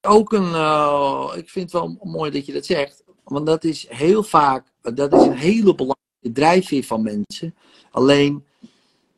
[0.00, 0.50] ook een.
[0.50, 3.04] Uh, ik vind het wel mooi dat je dat zegt.
[3.24, 4.66] Want dat is heel vaak.
[4.80, 7.54] Dat is een hele belangrijke drijfveer van mensen.
[7.90, 8.44] Alleen.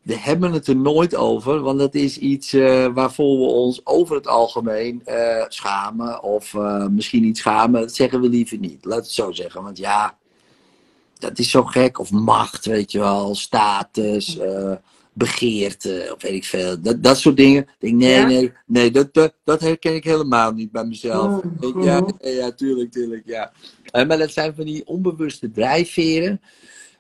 [0.03, 4.17] We hebben het er nooit over, want dat is iets uh, waarvoor we ons over
[4.17, 6.23] het algemeen uh, schamen.
[6.23, 6.55] Of
[6.91, 8.85] misschien niet schamen, dat zeggen we liever niet.
[8.85, 9.63] Laat het zo zeggen.
[9.63, 10.19] Want ja,
[11.19, 11.99] dat is zo gek.
[11.99, 14.39] Of macht, weet je wel, status
[15.15, 16.81] begeerte, of weet ik veel.
[16.81, 17.63] Dat, dat soort dingen.
[17.63, 18.27] Ik denk, nee, ja?
[18.27, 21.43] nee, nee, dat, dat, dat, herken ik helemaal niet bij mezelf.
[21.61, 21.83] Mm.
[21.83, 23.53] Ja, ja, tuurlijk, tuurlijk, ja.
[23.93, 26.41] Uh, maar dat zijn van die onbewuste drijfveren.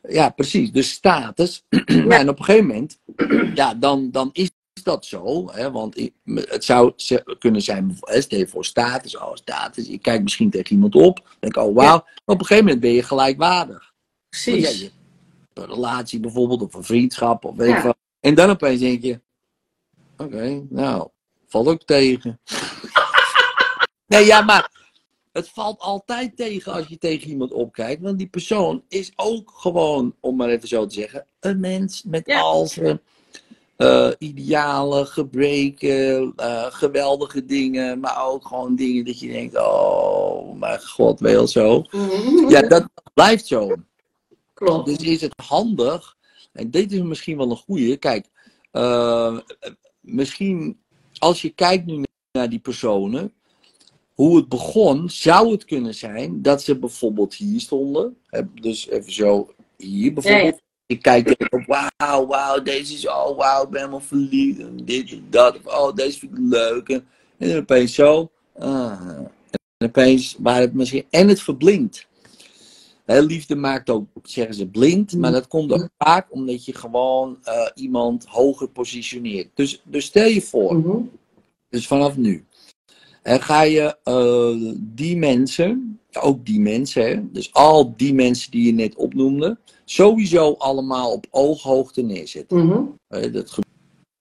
[0.09, 0.73] Ja, precies.
[0.73, 1.65] Dus status.
[1.87, 2.19] Ja.
[2.19, 2.99] en op een gegeven moment,
[3.61, 4.51] ja, dan, dan is
[4.83, 5.53] dat zo.
[5.53, 5.71] Hè?
[5.71, 6.93] Want het zou
[7.39, 9.87] kunnen zijn, stel je voor status, oh status.
[9.87, 11.37] Je kijkt misschien tegen iemand op.
[11.41, 12.05] denk oh wauw.
[12.05, 12.07] Ja.
[12.25, 13.93] Op een gegeven moment ben je gelijkwaardig.
[14.29, 14.91] Precies.
[15.55, 17.95] Een relatie bijvoorbeeld, of een vriendschap, of weet je ja.
[18.25, 19.21] En dan opeens denk je,
[20.17, 21.09] oké, okay, nou,
[21.47, 22.41] valt ook tegen.
[24.07, 24.71] nee, ja, maar
[25.33, 28.03] het valt altijd tegen als je tegen iemand opkijkt.
[28.03, 32.27] Want die persoon is ook gewoon, om maar even zo te zeggen, een mens met
[32.27, 32.41] Ja.
[32.41, 33.01] al zijn
[33.77, 38.01] eh, idealen, gebreken, eh, geweldige dingen.
[38.01, 41.85] Maar ook gewoon dingen dat je denkt, oh mijn god, wel zo.
[41.91, 42.49] Mhm.
[42.49, 43.75] Ja, dat blijft zo.
[44.55, 44.87] Klopt.
[44.87, 46.17] Dus is het handig,
[46.55, 47.97] en dit is misschien wel een goede.
[47.97, 48.27] Kijk,
[48.71, 49.39] eh,
[50.01, 50.79] misschien
[51.19, 53.33] als je kijkt nu naar die personen,
[54.15, 58.17] hoe het begon, zou het kunnen zijn dat ze bijvoorbeeld hier stonden.
[58.61, 60.63] Dus even zo hier bijvoorbeeld.
[60.87, 64.61] Ik kijk erop, wauw, wauw, deze is, oh wauw, ik ben helemaal verliefd.
[64.61, 66.89] En dit en dat, oh, deze vind ik leuk.
[66.89, 67.07] En,
[67.39, 68.31] en dan opeens zo.
[68.59, 69.09] ah.
[69.77, 72.07] en opeens waren het misschien, en het verblinkt.
[73.07, 75.17] Liefde maakt ook, zeggen ze, blind.
[75.17, 79.49] Maar dat komt ook vaak omdat je gewoon eh, iemand hoger positioneert.
[79.55, 80.97] Dus, dus stel je voor, Mhm.
[81.69, 82.45] dus vanaf nu.
[83.23, 88.67] En ga je eh, die mensen, ook die mensen, hè, dus al die mensen die
[88.67, 92.67] je net opnoemde, sowieso allemaal op ooghoogte neerzetten.
[92.67, 92.83] Mhm.
[93.09, 93.74] Hè, dat gebeurt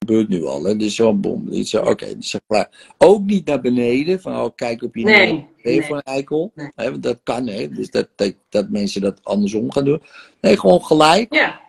[0.05, 0.63] nu al.
[0.63, 0.75] Hè?
[0.75, 1.49] Dus zo, boom.
[1.49, 2.93] Dus zo, Oké, dus klaar.
[2.97, 5.91] Ook niet naar beneden, van oh, kijk op je Nee, nee.
[5.91, 6.51] een eikel?
[6.55, 6.71] Nee.
[6.75, 7.69] Hè, want dat kan, hè?
[7.69, 10.01] Dus dat, dat, dat mensen dat andersom gaan doen.
[10.41, 11.33] Nee, gewoon gelijk.
[11.33, 11.61] Ja.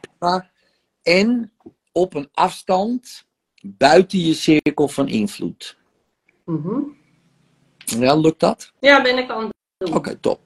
[1.02, 1.52] En
[1.92, 3.26] op een afstand
[3.62, 5.76] buiten je cirkel van invloed.
[6.44, 6.80] Mhm.
[7.78, 8.72] Ja, lukt dat?
[8.80, 9.94] ja, ben ik aan het doen.
[9.94, 10.40] Oké, top.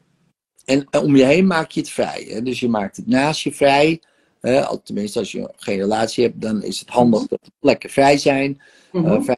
[0.65, 2.27] En eh, om je heen maak je het vrij.
[2.29, 2.43] Hè?
[2.43, 4.03] Dus je maakt het naast je vrij.
[4.41, 4.65] Hè?
[4.67, 8.19] Al- Tenminste, als je geen relatie hebt, dan is het handig dat de plekken vrij
[8.19, 8.61] zijn.
[8.93, 9.07] Mhm.
[9.07, 9.37] Eh, vrij-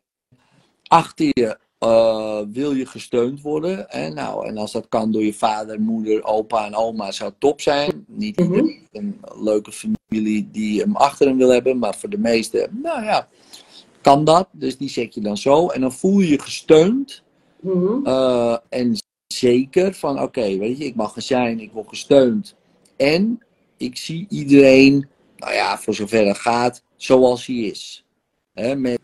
[0.88, 3.84] Achter je eh, wil je gesteund worden.
[3.88, 4.08] Hè?
[4.08, 8.04] Nou, en als dat kan door je vader, moeder, opa en oma, zou top zijn.
[8.08, 8.48] Niet Mhm.
[8.48, 12.78] iedereen heeft een leuke familie die hem achter hem wil hebben, maar voor de meesten,
[12.82, 13.28] nou ja,
[14.00, 14.48] kan dat.
[14.52, 15.68] Dus die zet je dan zo.
[15.68, 17.22] En dan voel je je gesteund.
[17.60, 18.06] Mhm.
[18.06, 22.54] Eh, en zeker van, oké, weet je, ik mag er zijn, ik word gesteund.
[22.96, 23.42] En
[23.80, 28.04] ik zie iedereen, nou ja, voor zover het gaat, zoals hij is.
[28.54, 29.00] Met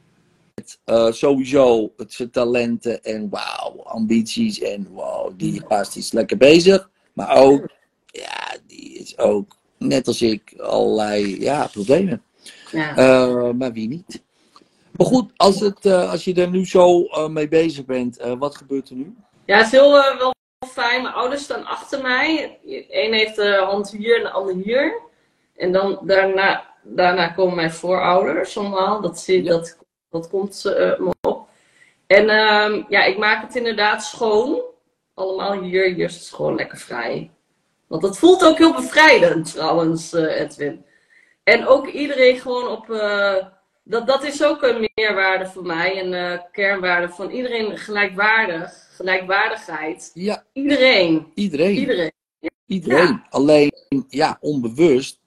[0.84, 6.90] eh, sowieso het zijn talenten en wauw, ambities en wauw, die gast is lekker bezig.
[7.12, 7.68] Maar ook,
[8.06, 12.22] ja, die is ook, net als ik, allerlei ja, problemen.
[12.72, 12.96] Ja.
[12.96, 14.22] Eh, maar wie niet?
[14.96, 18.88] Maar goed, als, het, eh, als je er nu zo mee bezig bent, wat gebeurt
[18.88, 19.14] er nu?
[19.44, 20.35] Ja, het is heel wel
[20.82, 21.02] fijn.
[21.02, 22.58] Mijn ouders staan achter mij.
[22.90, 25.00] Eén heeft de hand hier en de ander hier.
[25.56, 29.00] En dan daarna, daarna komen mijn voorouders allemaal.
[29.00, 29.50] Dat, zie, Ja.
[29.50, 29.78] dat,
[30.10, 31.48] dat komt eh, me op.
[32.06, 34.60] En ehm, ja, ik maak het inderdaad schoon.
[35.14, 35.84] Allemaal hier.
[35.94, 37.30] Hier is het gewoon lekker vrij.
[37.86, 40.84] Want dat voelt ook heel bevrijdend trouwens, eh, Edwin.
[41.44, 42.90] En ook iedereen gewoon op...
[42.90, 43.36] eh,
[43.82, 46.04] dat, dat is ook een meerwaarde voor mij.
[46.04, 48.85] Een kernwaarde van iedereen gelijkwaardig.
[48.96, 50.10] Gelijkwaardigheid.
[50.14, 51.26] Ja, Iedereen.
[51.34, 51.76] iedereen.
[51.76, 52.12] Iedereen.
[52.66, 53.22] Iedereen.
[53.30, 53.72] Alleen,
[54.08, 55.20] ja, onbewust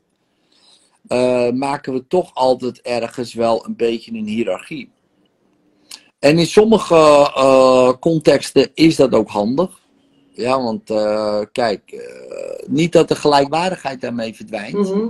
[1.08, 4.92] eh, maken we toch altijd ergens wel een beetje een hiërarchie.
[6.20, 6.96] En in sommige
[7.36, 9.80] eh, contexten is dat ook handig.
[10.32, 12.10] Ja, want eh, kijk,
[12.68, 14.78] niet dat de gelijkwaardigheid daarmee verdwijnt.
[14.78, 15.08] Mhm.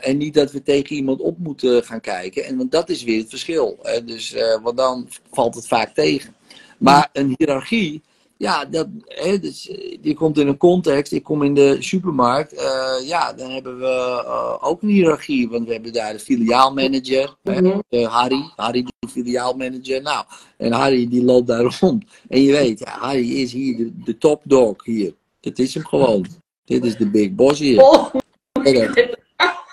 [0.00, 2.44] En niet dat we tegen iemand op moeten gaan kijken.
[2.44, 3.78] En, want dat is weer het verschil.
[4.04, 6.35] Dus, eh, want dan valt het vaak tegen.
[6.78, 8.02] Maar een hiërarchie
[8.38, 11.12] Ja, dat, hè, dus, eh, je komt in een context.
[11.12, 12.52] Ik kom in de supermarkt.
[12.52, 15.48] eh, ja, dan hebben we eh, ook een hiërarchie.
[15.48, 17.36] Want we hebben daar de filiaalmanager.
[17.42, 18.04] hè, Mhm.
[18.04, 18.52] Harry.
[18.56, 20.02] Harry, de filiaalmanager.
[20.02, 20.24] Nou,
[20.56, 22.04] en Harry die loopt daar rond.
[22.28, 25.12] En je weet, ja, Harry is hier de, de top dog hier.
[25.40, 26.26] Dat is hem gewoon.
[26.64, 27.82] Dit is de big boss hier.
[27.82, 28.14] Oh,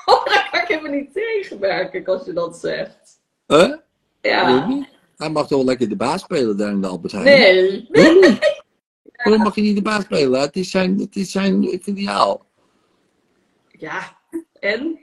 [0.05, 3.19] oh, daar kan ik helemaal niet tegenwerken als je dat zegt.
[3.47, 3.67] hè?
[3.67, 3.79] Weet
[4.21, 4.87] Ja.
[5.23, 7.25] Hij mag toch wel lekker de baas spelen daar in de Albert Heijn?
[7.25, 7.87] Nee.
[7.91, 8.63] Waarom niet?
[9.23, 10.41] Waarom mag je niet de baas spelen?
[10.41, 12.45] Het is zijn, het is zijn filiaal.
[13.71, 14.17] Ja,
[14.59, 14.99] en?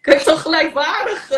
[0.00, 1.28] Kan je toch gelijkwaardig,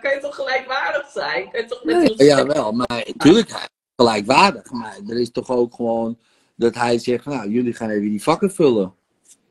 [0.00, 1.50] kan je toch gelijkwaardig zijn?
[1.50, 4.70] Kan je toch net Nee, ja, wel, maar natuurlijk gelijkwaardig.
[4.70, 6.18] Maar er is toch ook gewoon
[6.54, 8.94] dat hij zegt, nou, jullie gaan even die vakken vullen.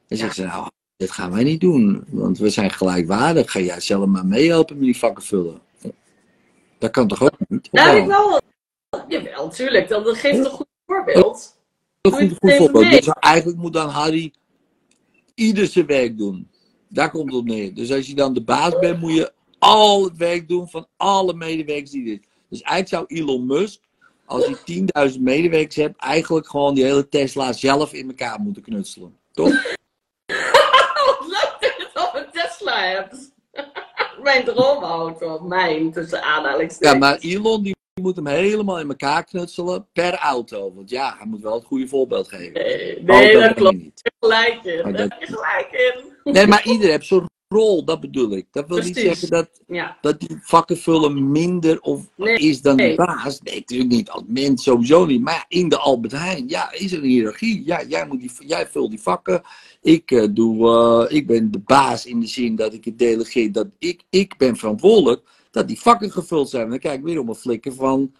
[0.07, 3.51] En zegt ze, nou, dit gaan wij niet doen, want we zijn gelijkwaardig.
[3.51, 5.61] Ga jij zelf maar meehelpen met die vakken vullen.
[6.85, 7.69] Dat kan toch ook niet?
[7.71, 8.29] Of Nou, ik wel?
[8.29, 9.05] wel.
[9.07, 9.87] Jawel, tuurlijk.
[9.87, 11.57] Dat geeft een goed voorbeeld.
[12.01, 12.91] Een goed, goed voorbeeld.
[12.91, 14.33] Dus eigenlijk moet dan Harry
[15.35, 16.49] ieder zijn werk doen.
[16.87, 17.73] Daar komt het op neer.
[17.73, 21.33] Dus als je dan de baas bent, moet je al het werk doen van alle
[21.33, 22.27] medewerkers die dit.
[22.49, 23.79] Dus eigenlijk zou Elon Musk,
[24.25, 29.17] als hij 10.000 medewerkers hebt, eigenlijk gewoon die hele Tesla zelf in elkaar moeten knutselen.
[29.31, 29.47] Toch?
[29.47, 29.63] Oh,
[31.05, 33.33] wat leuk dat je het over Tesla hebt.
[34.25, 35.39] Mijn droomauto.
[35.39, 36.93] Mijn, tussen aanhalingstekens.
[36.93, 40.73] Ja, maar Elon die moet hem helemaal in elkaar knutselen per auto.
[40.75, 42.53] Want ja, hij moet wel het goede voorbeeld geven.
[42.53, 43.77] Nee, nee dat klopt.
[43.77, 44.11] niet.
[44.19, 44.91] Gelijk in.
[44.93, 45.69] Dat- gelijk
[46.23, 46.33] in.
[46.33, 48.47] Nee, maar ieder heeft zijn rol, dat bedoel ik.
[48.51, 49.97] Dat wil niet zeggen dat, Ja.
[50.01, 52.37] dat die vakken vullen minder of Nee.
[52.37, 52.95] is dan de Nee.
[52.95, 53.41] baas.
[53.41, 54.09] Nee, natuurlijk niet.
[54.09, 55.21] Als mens sowieso niet.
[55.21, 57.65] Maar in de Albert Heijn, ja, is er een hiërarchie.
[57.65, 59.41] Ja, jij, moet die, jij vult die vakken.
[59.85, 63.51] Ik, eh, doe, eh, ik ben de baas in de zin dat ik het delegeer.
[63.51, 65.21] Dat ik, ik ben verantwoordelijk
[65.51, 66.63] dat die vakken gevuld zijn.
[66.63, 68.13] En dan kijk ik weer om een flikker van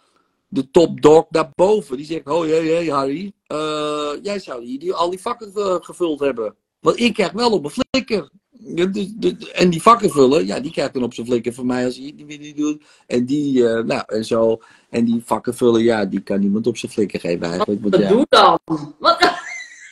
[0.48, 1.96] de top dog daarboven.
[1.96, 3.32] Die zegt, hoi, hé, hé, Harry.
[3.46, 5.52] eh, jij zou hier die, al die vakken
[5.84, 6.54] gevuld hebben.
[6.80, 8.30] Want ik krijg wel op een flikker.
[8.50, 11.66] Ja, dus- dus- en die vakken vullen, ja, die krijgt dan op zijn flikker van
[11.66, 12.82] mij als hij het niet niet doet.
[13.06, 14.60] En die, nou, en zo.
[14.90, 17.82] En die vakken vullen, ja, die kan niemand op zijn flikker geven eigenlijk.
[17.82, 18.08] Wat ja.
[18.08, 18.58] doe dan?
[18.98, 19.34] Wat?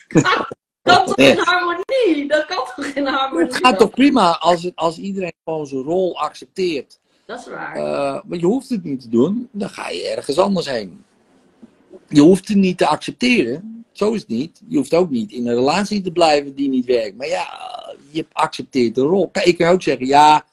[0.93, 2.27] kan toch in harmonie?
[2.27, 3.47] Dat kan toch in harmonie?
[3.47, 6.99] Het gaat toch prima als, het, als iedereen gewoon zijn rol accepteert.
[7.25, 7.75] Dat is waar.
[7.75, 11.03] Eh, maar je hoeft het niet te doen, dan ga je ergens anders heen.
[12.09, 14.61] Je hoeft het niet te accepteren, zo is het niet.
[14.67, 17.17] Je hoeft ook niet in een relatie te blijven die niet werkt.
[17.17, 17.47] Maar ja,
[18.09, 19.29] je accepteert de rol.
[19.29, 20.45] Kijk, ik kan ook zeggen, ja,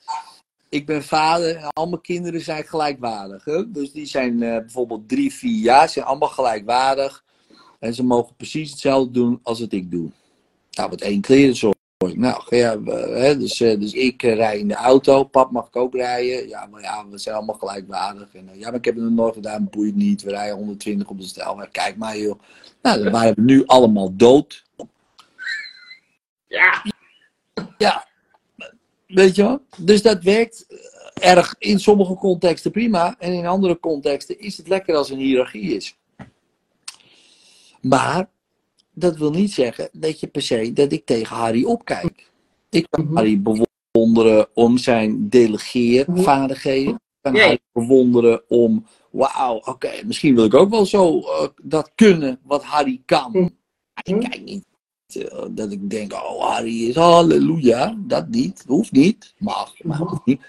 [0.68, 3.44] ik ben vader en al mijn kinderen zijn gelijkwaardig.
[3.44, 3.70] Hè?
[3.70, 7.24] Dus die zijn eh, bijvoorbeeld drie, vier jaar, zijn allemaal gelijkwaardig.
[7.78, 10.10] En ze mogen precies hetzelfde doen als wat ik doe.
[10.76, 11.74] Nou, wat één kleren zorg.
[12.14, 15.76] Nou, ja, hè, dus, eh, dus ik eh, rij in de auto, pap mag ik
[15.76, 16.48] ook rijden.
[16.48, 18.34] Ja, maar ja, we zijn allemaal gelijkwaardig.
[18.34, 20.22] En, eh, ja, maar ik heb het nog nooit gedaan, boeit niet.
[20.22, 21.70] We rijden 120 op de snelweg.
[21.70, 22.40] Kijk maar, joh.
[22.82, 24.64] Nou, dan waren we nu allemaal dood.
[26.48, 26.82] Ja.
[27.78, 28.06] Ja,
[29.06, 29.62] weet je wel?
[29.76, 33.14] Dus dat werkt eh, erg in sommige contexten prima.
[33.18, 35.96] En in andere contexten is het lekker als een hiërarchie is.
[37.80, 38.28] Maar
[38.94, 42.30] dat wil niet zeggen dat je per se dat ik tegen Harry opkijk.
[42.70, 43.14] Ik kan Mhm.
[43.14, 46.92] Harry bewonderen om zijn delegeervaardigheden.
[46.94, 47.42] Ik kan Ja.
[47.42, 52.62] Harry bewonderen om, wauw, oké, misschien wil ik ook wel zo eh, dat kunnen wat
[52.64, 53.30] Harry kan.
[53.32, 53.48] Mhm.
[54.02, 54.64] Ik kijk niet
[55.06, 57.96] eh, dat ik denk, oh Harry is halleluja.
[57.98, 60.40] Dat niet, hoeft niet, mag, maar hoeft niet.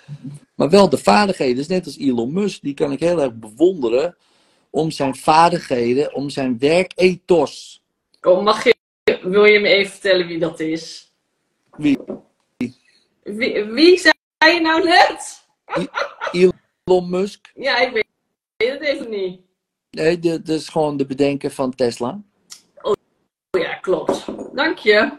[0.55, 4.15] Maar wel de vaardigheden, dus net als Elon Musk, die kan ik heel erg bewonderen
[4.69, 7.82] om zijn vaardigheden, om zijn werkethos.
[8.23, 8.75] Oh, mag je,
[9.21, 11.13] wil je me even vertellen wie dat is?
[11.77, 11.97] Wie?
[13.23, 14.13] Wie, wie zei
[14.53, 15.45] je nou net?
[16.85, 18.05] Elon Musk, Ja, ik weet,
[18.57, 19.41] weet het even niet.
[19.89, 22.21] nee, dat is gewoon de bedenker van Tesla.
[22.81, 22.93] Oh
[23.51, 24.25] ja, klopt.
[24.55, 25.11] Dank je.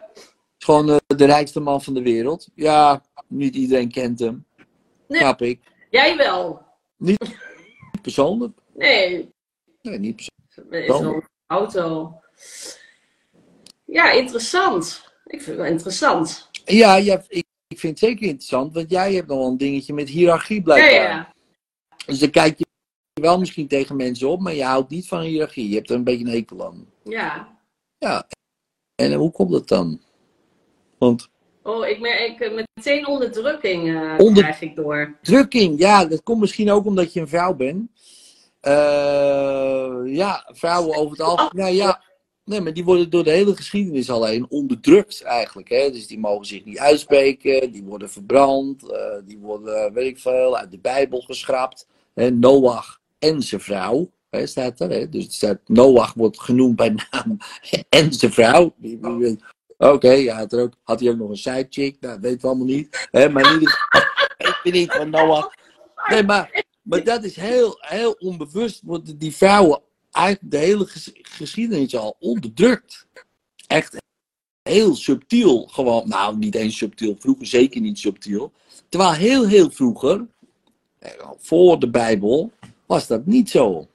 [0.58, 2.48] gewoon eh, de rijkste man van de wereld.
[2.54, 4.46] Ja, niet iedereen kent hem.
[5.08, 5.20] Nee.
[5.20, 5.60] Snap ik.
[5.90, 6.62] Jij wel.
[8.02, 8.58] Persoonlijk.
[8.74, 9.32] Nee,
[9.82, 10.74] Nee, niet persoonlijk.
[10.74, 12.12] er is wel een auto.
[13.94, 15.04] Ja, interessant.
[15.24, 16.50] Ik vind het wel interessant.
[16.64, 19.92] Ja, ja ik, ik vind het zeker interessant, want jij hebt nog wel een dingetje
[19.94, 20.92] met hiërarchie Ja, blijkbaar.
[21.08, 21.32] ja.
[22.06, 22.64] Dus dan kijk je
[23.20, 25.68] wel misschien tegen mensen op, maar je houdt niet van hiërarchie.
[25.68, 26.86] Je hebt er een beetje een hekel aan.
[27.04, 27.58] Ja.
[27.98, 28.26] Ja.
[28.94, 30.00] En eh, hoe komt dat dan?
[30.98, 31.28] Want
[31.62, 35.18] Oh, ik merk ik, meteen onderdrukking eh Onder- krijg ik door.
[35.22, 37.90] drukking, ja, dat komt misschien ook omdat je een vrouw bent.
[38.60, 41.64] Eh, ja, vrouwen over het algemeen.
[41.64, 42.02] Nou ja,
[42.44, 45.68] nee, maar die worden door de hele geschiedenis alleen onderdrukt eigenlijk.
[45.68, 45.90] Hè?
[45.90, 50.56] Dus die mogen zich niet uitspreken, die worden verbrand, eh, die worden, weet ik veel,
[50.56, 51.86] uit de Bijbel geschrapt.
[52.14, 52.30] Hè?
[52.30, 54.10] Noach en zijn vrouw.
[54.30, 55.08] Hè, staat er, hè?
[55.08, 57.36] Dus staat, Noach wordt genoemd bij naam
[57.88, 58.74] en zijn vrouw.
[58.76, 59.42] Weet.
[59.78, 61.96] Oké, ja, had, er ook, had hij ook nog een sidechick?
[62.00, 63.08] Nou, dat weten we allemaal niet.
[63.10, 65.54] Hè, maar in ieder geval, weet je niet van Noach.
[66.08, 68.80] Nee, maar, maar dat is heel, heel onbewust.
[68.84, 69.82] Worden die vrouwen
[70.14, 73.06] eigenlijk de hele ges- geschiedenis al onderdrukt.
[73.66, 73.96] Echt
[74.62, 75.66] heel subtiel.
[75.66, 77.16] Gewoon, nou, niet eens subtiel.
[77.18, 78.52] Vroeger zeker niet subtiel.
[78.88, 80.26] Terwijl heel, heel vroeger,
[80.98, 82.50] eh, voor de Bijbel,
[82.86, 83.88] was dat niet zo.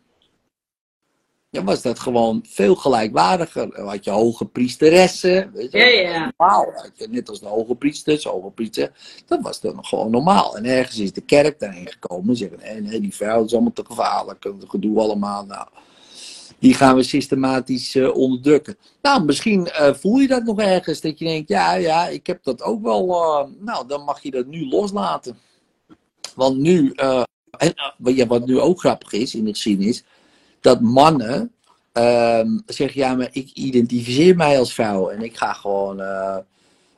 [1.52, 3.72] Ja, was dat gewoon veel gelijkwaardiger.
[3.76, 5.52] Dan had je hoge priesteressen.
[5.54, 6.34] Weet je, Ja, ja.
[6.38, 6.74] Normaal.
[7.10, 8.92] Net als de hoge priesters, hoge priester.
[9.26, 10.58] Dat was dan gewoon normaal.
[10.58, 12.30] En ergens is de kerk daarheen gekomen.
[12.30, 14.46] En zeggen, nee, nee, die vrouw is allemaal te gevaarlijk.
[14.46, 15.46] en gedoe allemaal.
[15.46, 15.68] Nou,
[16.60, 18.78] die gaan we systematisch eh, onderdrukken.
[19.02, 21.02] Nou, misschien eh, voel je dat nog ergens.
[21.02, 23.10] Dat je denkt, ja, ja, ik heb dat ook wel.
[23.10, 25.38] eh, nou, dan mag je dat nu loslaten.
[26.36, 26.92] Want nu,
[27.58, 30.04] en, ja, wat nu ook grappig is in de geschiedenis,
[30.62, 31.52] dat mannen
[31.92, 36.02] ehm, zeggen, ja, maar ik identificeer mij als vrouw en ik ga gewoon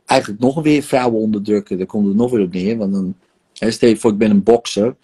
[0.05, 1.77] eigenlijk nog weer vrouwen onderdrukken.
[1.77, 3.15] Daar komt het nog weer op neer, want dan,
[3.53, 4.95] hè, stel je voor, ik ben een bokser,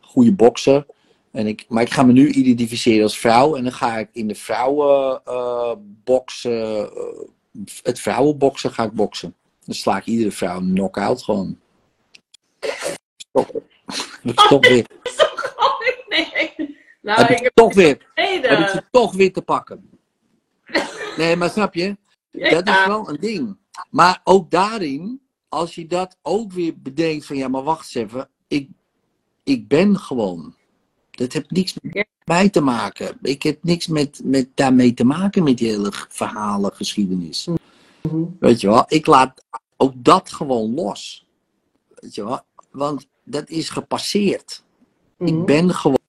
[0.00, 0.86] goede bokser,
[1.34, 4.28] en ik, maar ik ga me nu identificeren als vrouw en dan ga ik in
[4.28, 5.76] de vrouwen eh,
[6.42, 6.88] eh,
[7.82, 9.34] het vrouwenboksen ga ik boksen.
[9.64, 11.58] Dan sla ik iedere vrouw een knock-out gewoon.
[14.60, 14.86] Weer,
[15.56, 16.52] Oh, nee.
[17.00, 19.90] Nou, heb ik ik heb toch weer, heb ik ze toch weer te pakken.
[21.16, 21.96] Nee, maar snap je?
[22.30, 23.56] Dat is wel een ding.
[23.90, 28.28] Maar ook daarin, als je dat ook weer bedenkt van ja, maar wacht eens even.
[28.48, 28.68] Ik,
[29.44, 30.54] ik ben gewoon.
[31.14, 33.18] Dat heeft niks met mij te maken.
[33.22, 37.48] Ik heb niks met, met daarmee te maken met die hele verhalen, geschiedenis.
[38.02, 38.22] Mhm.
[38.40, 38.84] Weet je wel?
[38.88, 39.44] Ik laat
[39.76, 41.26] ook dat gewoon los.
[41.94, 42.40] Weet je wel?
[42.70, 44.62] Want dat is gepasseerd.
[45.18, 46.02] Ik ben gewoon.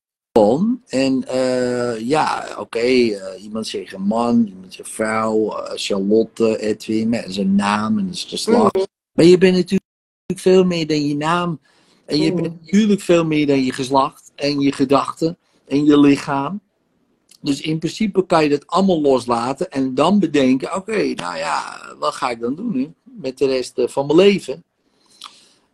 [0.87, 7.13] En eh, ja, oké, eh, iemand zegt een man, iemand zegt vrouw, eh, Charlotte, Edwin,
[7.13, 8.75] is een naam en is geslacht.
[8.75, 8.85] Mhm.
[9.13, 9.81] Maar je bent natuurlijk
[10.35, 11.59] veel meer dan je naam.
[12.05, 16.61] En je bent natuurlijk veel meer dan je geslacht en je gedachten en je lichaam.
[17.41, 22.13] Dus in principe kan je dat allemaal loslaten en dan bedenken: oké, nou ja, wat
[22.13, 24.63] ga ik dan doen nu met de rest eh, van mijn leven?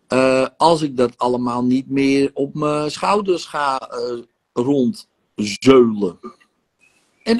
[0.07, 3.89] Eh, als ik dat allemaal niet meer op mijn schouders ga
[4.53, 6.19] rondzeulen.
[7.23, 7.39] En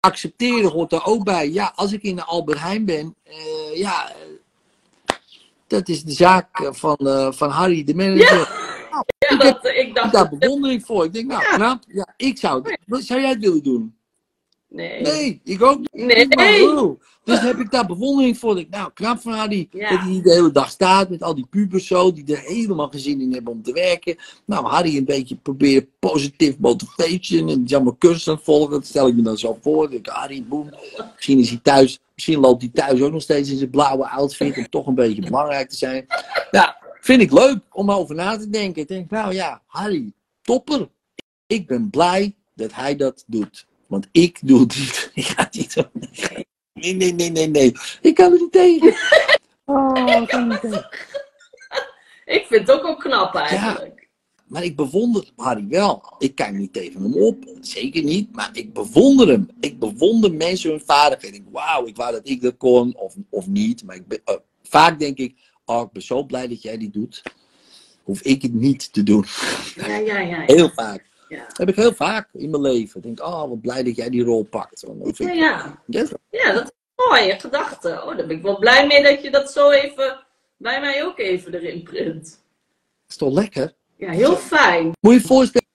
[0.00, 1.50] accepteren hoort er ook bij.
[1.50, 3.14] Ja, als ik in de Albert Heijn ben,
[3.74, 4.12] ja,
[5.66, 6.98] dat is de zaak van,
[7.34, 8.38] van Harry, de manager.
[8.38, 8.57] Ja,
[9.28, 10.12] Ik dat, ik Ik heb dacht...
[10.12, 11.04] daar bewondering voor.
[11.04, 11.82] Ik denk, nou, knap.
[11.86, 13.96] Ja, ik zou, wat zou jij het willen doen?
[14.68, 15.00] Nee.
[15.00, 16.06] Nee, ik ook niet.
[16.06, 16.28] Nee.
[16.28, 16.94] Maar.
[17.24, 18.58] Dus heb ik daar bewondering voor.
[18.58, 19.32] Ik, nou, knap van.
[19.32, 19.90] Ja.
[19.90, 23.00] Dat hij de hele dag staat met al die pubers zo, die er helemaal geen
[23.00, 24.16] zin in hebben om te werken.
[24.44, 28.70] Nou, Harry een beetje proberen positief motivation en jammer cursus aan het volgen.
[28.70, 29.92] Dat stel ik me dan zo voor.
[29.92, 30.70] Ik Harry, boem.
[31.14, 34.56] Misschien is hij thuis, misschien loopt hij thuis ook nog steeds in zijn blauwe outfit
[34.56, 36.06] om toch een beetje belangrijk te zijn.
[36.50, 36.77] Ja,
[37.08, 38.82] vind ik leuk om over na te denken.
[38.82, 40.88] Ik denk, nou ja, Harry, topper.
[41.46, 43.66] Ik ben blij dat hij dat doet.
[43.86, 45.10] Want ik doe het niet.
[45.14, 45.90] Ik ga het niet doen.
[46.72, 47.72] Nee, nee, nee, nee, nee.
[48.00, 48.94] Ik kan er niet tegen.
[49.64, 50.88] Oh, ik kan er niet tegen.
[52.36, 54.08] Ik vind het ook wel knap eigenlijk.
[54.46, 56.14] Maar ik bewonder Harry wel.
[56.18, 57.44] Ik kijk niet tegen hem op.
[57.60, 58.32] Zeker niet.
[58.32, 59.48] Maar ik bewonder hem.
[59.60, 61.36] Ik bewonder mensen hun vaardigheden.
[61.36, 62.96] Ik denk, wauw, ik wou dat ik dat kon.
[62.96, 63.84] Of, of niet.
[63.84, 66.90] Maar ik ben, eh, vaak denk ik, oh, ik ben zo blij dat jij die
[66.90, 67.22] doet.
[68.02, 69.24] Hoef ik het niet te doen.
[69.74, 70.42] Ja, ja, ja.
[70.46, 71.06] Heel vaak.
[71.28, 71.44] Ja.
[71.48, 72.96] Dat heb ik heel vaak in mijn leven.
[72.96, 74.84] Ik denk, oh, wat blij dat jij die rol pakt.
[75.02, 75.82] Ik- ja.
[75.86, 77.88] Ja, ja, dat is mooi, je gedachte.
[77.88, 81.18] Oh, daar ben ik wel blij mee dat je dat zo even bij mij ook
[81.18, 82.42] even erin print.
[83.08, 83.74] is toch lekker?
[83.96, 84.84] Ja, heel fijn.
[85.00, 85.67] Moet je je voorstellen,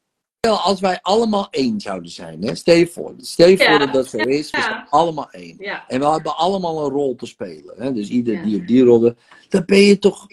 [0.49, 2.43] als wij allemaal één zouden zijn.
[2.43, 2.55] Hè?
[2.55, 3.13] Stel je voor.
[3.17, 4.51] Stel je voor dat dat zo is.
[4.51, 5.57] We zijn allemaal één.
[5.87, 7.75] En we hebben allemaal een rol te spelen.
[7.77, 7.93] Hè?
[7.93, 9.13] Dus ieder die op die rol.
[9.49, 10.27] Dan ben je toch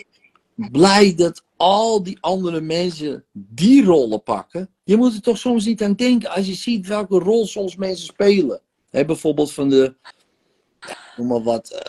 [0.55, 4.71] blij dat al die andere mensen die rollen pakken.
[4.85, 8.07] Je moet er toch soms niet aan denken als je ziet welke rol soms mensen
[8.07, 8.61] spelen.
[8.91, 9.95] Hè, bijvoorbeeld van de.
[11.17, 11.83] Noem maar wat.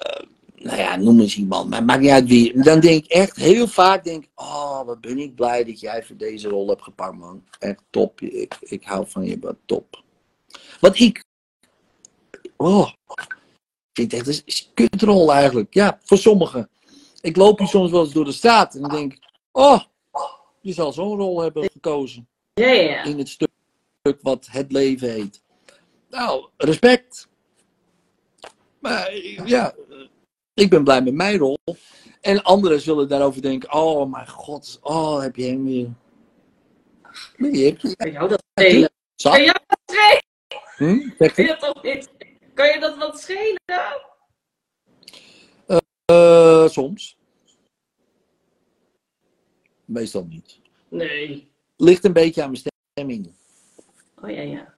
[0.71, 1.69] Nou ja, noem eens iemand.
[1.69, 2.61] Maar maakt niet uit wie.
[2.61, 6.17] Dan denk ik echt heel vaak: denk, Oh, wat ben ik blij dat jij voor
[6.17, 7.43] deze rol hebt gepakt, man.
[7.59, 8.21] Echt top.
[8.21, 10.03] Ik, ik hou van je, wat top.
[10.79, 11.23] Want ik.
[12.57, 13.37] Oh, ik
[13.93, 15.73] vind echt een kutrol eigenlijk.
[15.73, 16.69] Ja, voor sommigen.
[17.21, 19.17] Ik loop hier soms wel eens door de straat en denk
[19.51, 19.81] oh,
[20.61, 22.67] je zal zo'n rol hebben gekozen ja.
[22.67, 23.03] ja.
[23.03, 23.49] in het stuk
[24.21, 25.41] wat het leven heet.
[26.09, 27.27] Nou, respect.
[28.79, 29.15] Maar
[29.45, 29.75] ja,
[30.53, 31.57] ik ben blij met mijn rol.
[32.21, 35.89] En anderen zullen daarover denken, oh mijn god, oh heb je hem weer.
[37.37, 38.43] Nee, je hebt, Bij jou dat.
[39.15, 39.33] Zak?
[39.33, 40.23] Kan je dat schelen?
[40.75, 41.09] Hm?
[41.17, 41.47] Kan je?
[41.47, 42.09] dat toch niet?
[42.53, 43.59] Kan je dat wat schelen?
[46.05, 47.17] Eh, soms.
[49.85, 50.59] Meestal niet.
[50.89, 51.51] Nee.
[51.77, 53.33] Ligt een beetje aan mijn stemming.
[54.21, 54.73] Oh ja, ja.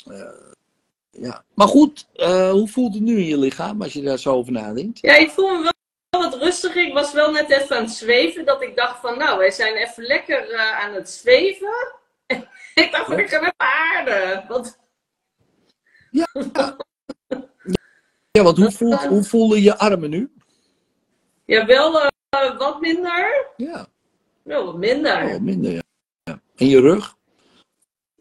[1.20, 1.43] Ja.
[1.53, 4.51] Maar goed, eh, hoe voelt het nu in je lichaam als je daar zo over
[4.51, 4.99] nadenkt?
[5.01, 5.72] Ja, ik voel me
[6.09, 6.86] wel wat rustiger.
[6.88, 8.45] Ik was wel net even aan het zweven.
[8.45, 11.74] Dat ik dacht van, nou, wij zijn even lekker eh, aan het zweven.
[12.84, 14.45] ik dacht van, ik ga even aarden.
[14.47, 14.80] Want
[18.32, 20.32] Ja, want hoe, voelt, hoe voelen je armen nu?
[21.45, 23.47] ja, wel eh, wat minder.
[23.57, 23.88] Ja,
[24.43, 25.26] Wel wat minder.
[25.26, 25.72] wel minder.
[25.72, 25.82] Ja.
[26.24, 26.39] Ja.
[26.55, 27.16] En je rug?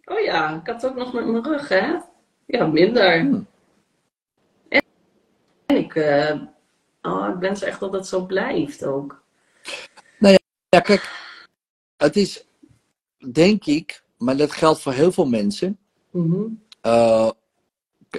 [0.05, 1.99] Oh ja, ik had het ook nog met mijn rug, hè?
[2.53, 3.21] Ja, minder.
[3.21, 3.47] Hmm.
[4.69, 4.83] En,
[5.67, 6.41] en ik, eh,
[7.03, 9.23] oh, ik wens echt dat het zo blijft ook.
[10.69, 11.11] Ja, kijk,
[11.97, 12.47] het is,
[13.33, 15.79] denk ik, maar dat geldt voor heel veel mensen.
[16.11, 16.43] Mhm.
[16.81, 17.31] eh,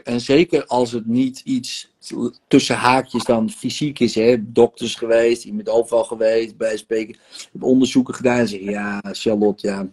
[0.03, 1.93] en zeker als het niet iets
[2.47, 7.17] tussen haakjes dan fysiek is, hè, dokters geweest, iemand overal geweest, bij spreken,
[7.51, 9.87] heb onderzoeken gedaan en zeggen, ja, Charlotte, ja,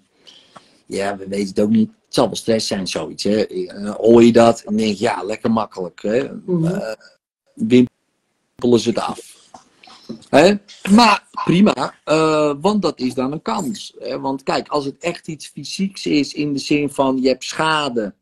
[0.91, 1.89] ja, we weten het ook niet.
[1.89, 3.25] Het zal wel stress zijn, zoiets.
[3.25, 3.47] Hè.
[3.47, 6.03] Eh, hoor je dat en denk je, ja, lekker makkelijk.
[6.03, 6.19] Hè.
[6.19, 6.93] Eh,
[7.55, 9.39] wimpelen ze het af.
[10.29, 10.55] Hè?
[10.95, 13.95] Maar prima, eh, want dat is dan een kans.
[13.99, 14.21] Hè?
[14.21, 18.15] Want kijk, als het echt iets fysieks is in de zin van je hebt schade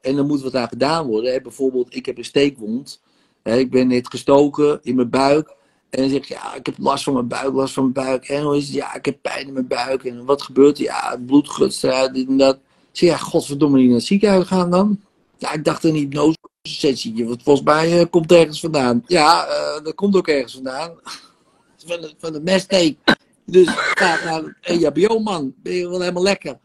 [0.00, 1.32] en er moet wat aan gedaan worden.
[1.32, 1.40] Hè?
[1.40, 3.02] Bijvoorbeeld, ik heb een steekwond.
[3.42, 3.56] Hè?
[3.56, 5.55] Ik ben net gestoken in mijn buik.
[5.90, 8.28] En dan zeg ik, ja, ik heb last van mijn buik, last van mijn buik.
[8.28, 8.74] En hoe is het?
[8.74, 10.04] Ja, ik heb pijn in mijn buik.
[10.04, 10.84] En wat gebeurt er?
[10.84, 12.56] Ja, het bloed gutst eruit, dit en dat.
[12.56, 12.62] Ik
[12.92, 15.00] zeg, ja, godverdomme, niet naar het ziekenhuis gaan dan?
[15.38, 17.26] Ja, ik dacht een hypnosesessie.
[17.26, 19.02] Want volgens mij eh, komt ergens vandaan.
[19.06, 20.94] Ja, eh, dat komt ook ergens vandaan.
[21.86, 22.98] van, de, van de meststeek.
[23.44, 25.54] Dus ga naar een EHBO-man.
[25.56, 26.58] Ben je wel helemaal lekker.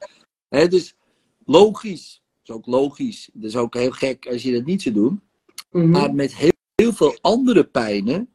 [0.49, 0.95] Dus
[1.45, 2.21] logisch.
[2.43, 3.29] Dat is ook logisch.
[3.33, 5.21] Dat is ook heel gek als je dat niet zou doen.
[5.71, 5.89] Mhm.
[5.89, 8.30] Maar met heel, heel veel andere pijnen,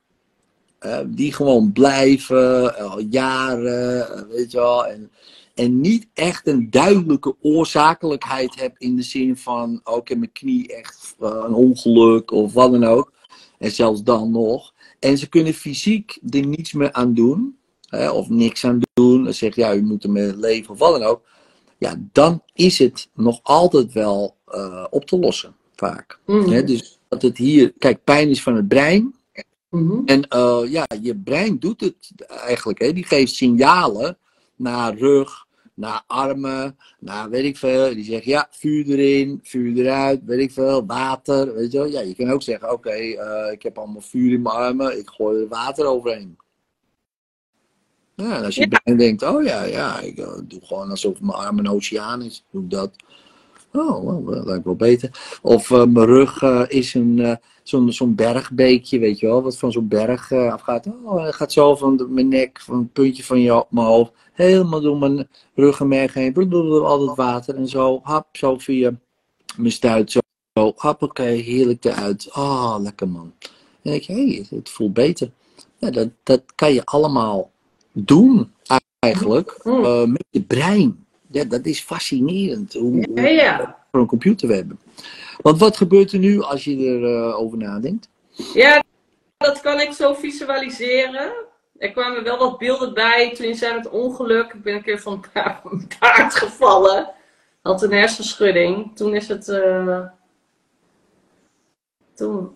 [0.87, 4.87] eh, die gewoon blijven, eh, al jaren, eh, weet je wel.
[4.87, 5.11] En,
[5.55, 10.33] en niet echt een duidelijke oorzakelijkheid heb in de zin van, oh, ik heb mijn
[10.33, 13.13] knie echt een ongeluk of wat dan ook.
[13.59, 14.75] En zelfs dan nog.
[14.99, 17.57] En ze kunnen fysiek er niets meer aan doen,
[17.89, 19.25] hè, of niks aan doen.
[19.25, 21.23] Dan zeg je, ja, u moet ermee leven of wat dan ook.
[21.79, 24.37] Ja, dan is het nog altijd wel
[24.91, 26.19] op te lossen, vaak.
[26.27, 26.51] Mhm.
[26.51, 29.15] Hè, dus dat het hier, kijk, pijn is van het brein.
[29.77, 30.03] Mhm.
[30.05, 32.79] En eh, ja, je brein doet het eigenlijk.
[32.79, 32.93] Hè?
[32.93, 34.19] Die geeft signalen
[34.57, 37.95] naar rug, naar armen, naar weet ik veel.
[37.95, 41.55] Die zegt ja, vuur erin, vuur eruit, weet ik veel, water.
[41.55, 41.87] Weet je wel?
[41.87, 45.09] Ja, je kan ook zeggen, oké, eh, ik heb allemaal vuur in mijn armen, ik
[45.09, 46.37] gooi er water overheen.
[48.15, 51.39] Ja, en als je brein denkt, oh ja, ja, ik eh, doe gewoon alsof mijn
[51.39, 52.91] arm een oceaan is, doe ik dat.
[53.77, 55.39] Oh, well, dat lijkt wel beter.
[55.43, 59.59] Of eh, mijn rug eh, is een, eh, zo'n zo'n bergbeekje, weet je wel, wat
[59.59, 60.87] van zo'n berg afgaat.
[61.05, 64.13] Oh, het gaat zo van de- mijn nek, van het puntje van jou, mijn hoofd,
[64.33, 66.33] helemaal door mijn ruggenmerg heen.
[66.33, 68.93] Blablabla, al dat water en zo, hap, zo via
[69.57, 70.19] mijn stuit, zo,
[70.55, 72.29] zo hoppakee, heerlijk eruit.
[72.35, 73.33] Oh, lekker man.
[73.41, 73.51] En
[73.83, 75.31] dan denk je, hey, het voelt beter.
[75.79, 77.51] Ja, dat, dat kan je allemaal
[77.93, 78.53] doen,
[78.99, 80.13] eigenlijk, Mm.
[80.13, 81.06] met je brein.
[81.37, 82.73] Ja, dat is fascinerend.
[82.73, 83.77] Hoe, ja.
[83.91, 84.79] voor een computer we hebben.
[85.41, 88.09] Want wat gebeurt er nu als je erover over nadenkt?
[88.55, 88.83] Ja,
[89.37, 91.33] dat kan ik zo visualiseren.
[91.79, 94.53] Er kwamen wel wat beelden bij toen je zei het ongeluk.
[94.53, 97.11] Ik ben een keer van een pa- een paard gevallen.
[97.63, 98.97] Had een hersenschudding.
[98.97, 99.49] Toen is het.
[99.49, 100.01] eh,
[102.15, 102.55] Toen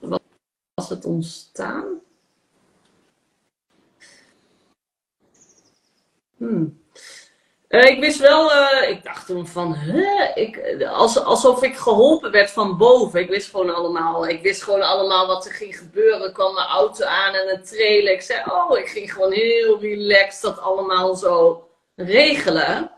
[0.75, 1.85] was het ontstaan.
[6.37, 6.79] Hmm.
[7.71, 10.33] Eh, ik wist wel, eh, ik dacht toen van, hè?
[10.35, 13.21] Ik, als, alsof ik geholpen werd van boven.
[13.21, 16.23] Ik wist gewoon allemaal, ik wist gewoon allemaal wat er ging gebeuren.
[16.23, 18.13] Er kwam een auto aan en een trailer.
[18.13, 22.91] Ik zei, oh, ik ging gewoon heel relaxed dat allemaal zo regelen.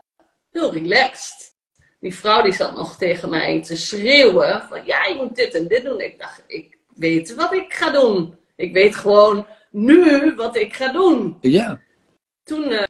[0.51, 1.55] Heel relaxed.
[1.99, 5.67] Die vrouw die zat nog tegen mij te schreeuwen van, ja, je moet dit en
[5.67, 5.99] dit doen.
[5.99, 8.37] Ik dacht, ik weet wat ik ga doen.
[8.55, 11.79] Ik weet gewoon nu wat ik ga doen Ja,
[12.43, 12.83] toen eh,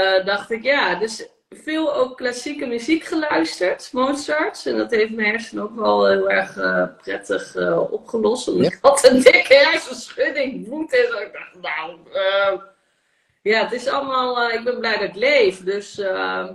[0.00, 4.66] eh, dacht ik, ja, dus veel ook klassieke muziek geluisterd, Mozart.
[4.66, 8.46] En dat heeft mijn hersenen ook wel heel erg eh, prettig eh, opgelost.
[8.46, 8.66] Want Ja.
[8.70, 11.18] ik had een dikke hersenschudding, bloed en zo.
[11.18, 11.98] Ik dacht, nou,
[13.42, 15.64] ja, het is allemaal, ik ben blij dat ik leef.
[15.64, 15.94] Dus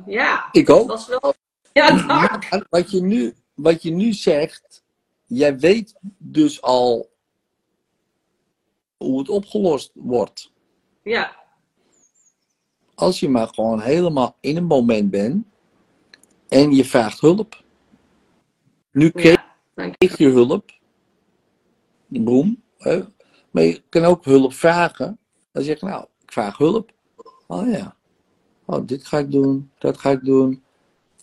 [0.06, 0.88] ja, ik het ook.
[0.88, 1.34] was wel,
[1.74, 1.94] ja.
[2.06, 4.84] Maar wat je, nu, wat je nu zegt,
[5.26, 7.10] jij weet dus al
[8.98, 10.52] hoe het opgelost wordt.
[11.04, 11.36] Ja,
[12.96, 15.46] Als je maar gewoon helemaal in een moment bent
[16.48, 17.64] En je vraagt hulp.
[18.92, 19.38] Nu kreeg
[19.76, 20.28] Ja, je.
[20.30, 20.72] hulp.
[22.08, 22.62] Boom.
[22.78, 23.02] hè.
[23.52, 25.18] Maar je kan ook hulp vragen.
[25.52, 26.92] Dan zeg je, nou, ik vraag hulp.
[27.48, 27.96] Oh ja.
[28.66, 29.72] Oh, dit ga ik doen.
[29.78, 30.64] Dat ga ik doen.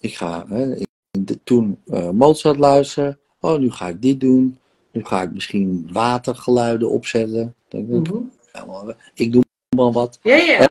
[0.00, 3.18] Ik ga hè, ik, dit- toen eh, Mozart luisteren.
[3.40, 4.58] Oh, nu ga ik dit doen.
[4.90, 7.54] Nu ga ik misschien watergeluiden opzetten.
[7.68, 8.90] Dan denk ik, Mhm.
[9.14, 9.42] ik doe
[9.76, 10.18] maar wat.
[10.22, 10.68] Ja, ja.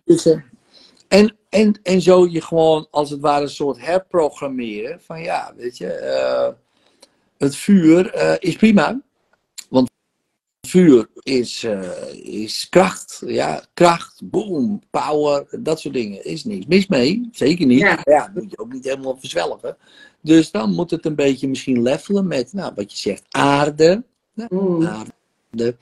[1.12, 5.02] En, en, en zo je gewoon als het ware een soort herprogrammeren.
[5.02, 6.50] Van ja, weet je, eh,
[7.38, 9.02] het vuur eh, is prima.
[9.70, 9.90] Want
[10.68, 13.22] vuur is, eh, is kracht.
[13.26, 16.26] Ja, kracht, boom, power, dat soort dingen.
[16.26, 17.30] Is niks mis mee.
[17.32, 17.80] Zeker niet.
[17.80, 18.00] Ja.
[18.04, 19.78] Ja, moet je ook niet helemaal verzwelgen.
[20.22, 24.04] Dus dan moet het een beetje misschien levelen met, nou, wat je zegt, aarde
[24.50, 24.86] Mm.
[24.86, 25.76] aarde.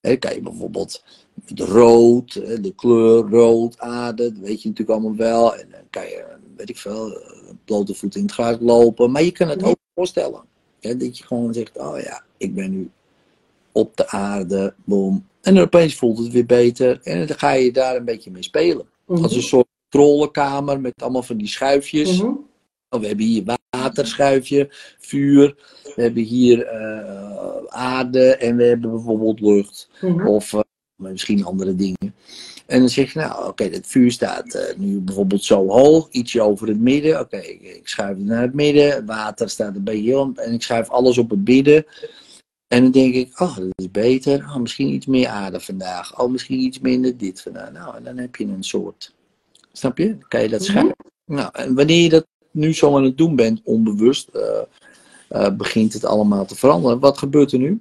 [0.00, 1.04] Hè, kan je bijvoorbeeld
[1.44, 5.56] het rood, de kleur rood, aarde, dat weet je natuurlijk allemaal wel.
[5.56, 6.24] En dan kan je,
[6.56, 9.10] weet ik veel, eh, blote voet in het gras lopen.
[9.10, 10.42] Maar je kan het ook voorstellen.
[10.80, 12.90] Hè, dat je gewoon zegt, oh ja, ik ben nu
[13.72, 15.26] op de aarde, boom.
[15.42, 17.00] En dan opeens voelt het weer beter.
[17.02, 18.86] En dan ga je daar een beetje mee spelen.
[19.06, 19.22] Mhm.
[19.22, 22.22] Als een soort controlekamer met allemaal van die schuifjes.
[22.22, 22.32] Mhm.
[22.88, 24.68] We hebben hier waterschuifje,
[24.98, 25.54] vuur.
[25.94, 29.88] We hebben hier eh, aarde en we hebben bijvoorbeeld lucht.
[30.00, 30.26] Mhm.
[30.26, 30.60] Of eh,
[30.96, 32.14] misschien andere dingen.
[32.66, 36.42] En dan zeg je, nou oké, het vuur staat eh, nu bijvoorbeeld zo hoog, ietsje
[36.42, 37.20] over het midden.
[37.20, 39.06] Oké, ik, ik schuif het naar het midden.
[39.06, 41.86] Water staat een beetje heel, en ik schuif alles op het midden.
[42.68, 44.38] En dan denk ik, oh, dat is beter.
[44.38, 46.20] Oh, misschien iets meer aarde vandaag.
[46.20, 47.72] Oh, misschien iets minder dit vandaag.
[47.72, 49.14] Nou, en dan heb je een soort,
[49.72, 50.06] snap je?
[50.08, 50.70] Dan kan je dat Mhm.
[50.70, 50.96] schuiven.
[51.24, 54.62] Nou, en wanneer je dat nu zo aan het doen bent, onbewust, eh,
[55.28, 56.98] eh, begint het allemaal te veranderen.
[56.98, 57.80] Wat gebeurt er nu?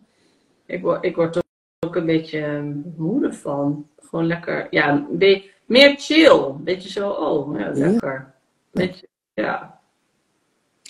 [0.66, 1.42] Ik, word, ik word er
[1.86, 2.64] ook een beetje eh,
[2.98, 3.90] moe van.
[3.98, 6.54] Gewoon lekker, ja, een meer chill.
[6.60, 7.74] Beetje zo, oh, ja, Ja.
[7.74, 8.34] lekker.
[8.72, 9.80] Beetje, ja.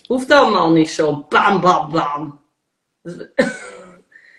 [0.08, 2.40] Hoeft allemaal niet zo bam, bam, bam.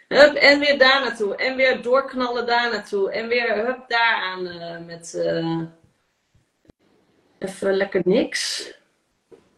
[0.08, 1.36] Hup, en weer daar naartoe.
[1.36, 3.10] En weer doorknallen daar naartoe.
[3.10, 5.14] En weer hup daar aan eh, met
[7.38, 8.72] even lekker niks.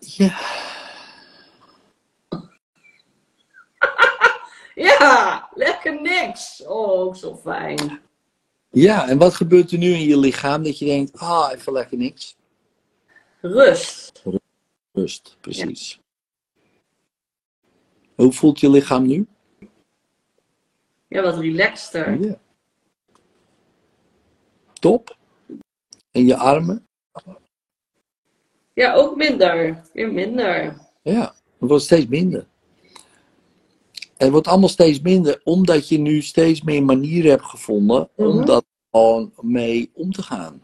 [0.01, 0.39] Ja.
[4.75, 6.63] Ja, lekker niks.
[6.67, 8.01] Oh, zo fijn.
[8.71, 11.97] Ja, en wat gebeurt er nu in je lichaam dat je denkt, ah, even lekker
[11.97, 12.37] niks?
[13.41, 14.23] Rust.
[14.93, 16.01] Rust, precies.
[18.15, 19.27] Hoe voelt je lichaam nu?
[21.09, 22.21] Ja, wat relaxter.
[22.21, 22.41] Ja.
[24.73, 25.17] Top.
[26.11, 26.87] En je armen?
[28.75, 29.83] Ja, ook minder.
[29.93, 30.79] Weer minder.
[31.03, 32.47] Ja, het wordt steeds minder.
[34.17, 38.45] Het wordt allemaal steeds minder, omdat je nu steeds meer manieren hebt gevonden om Mhm.
[38.45, 40.63] dat gewoon mee om te gaan.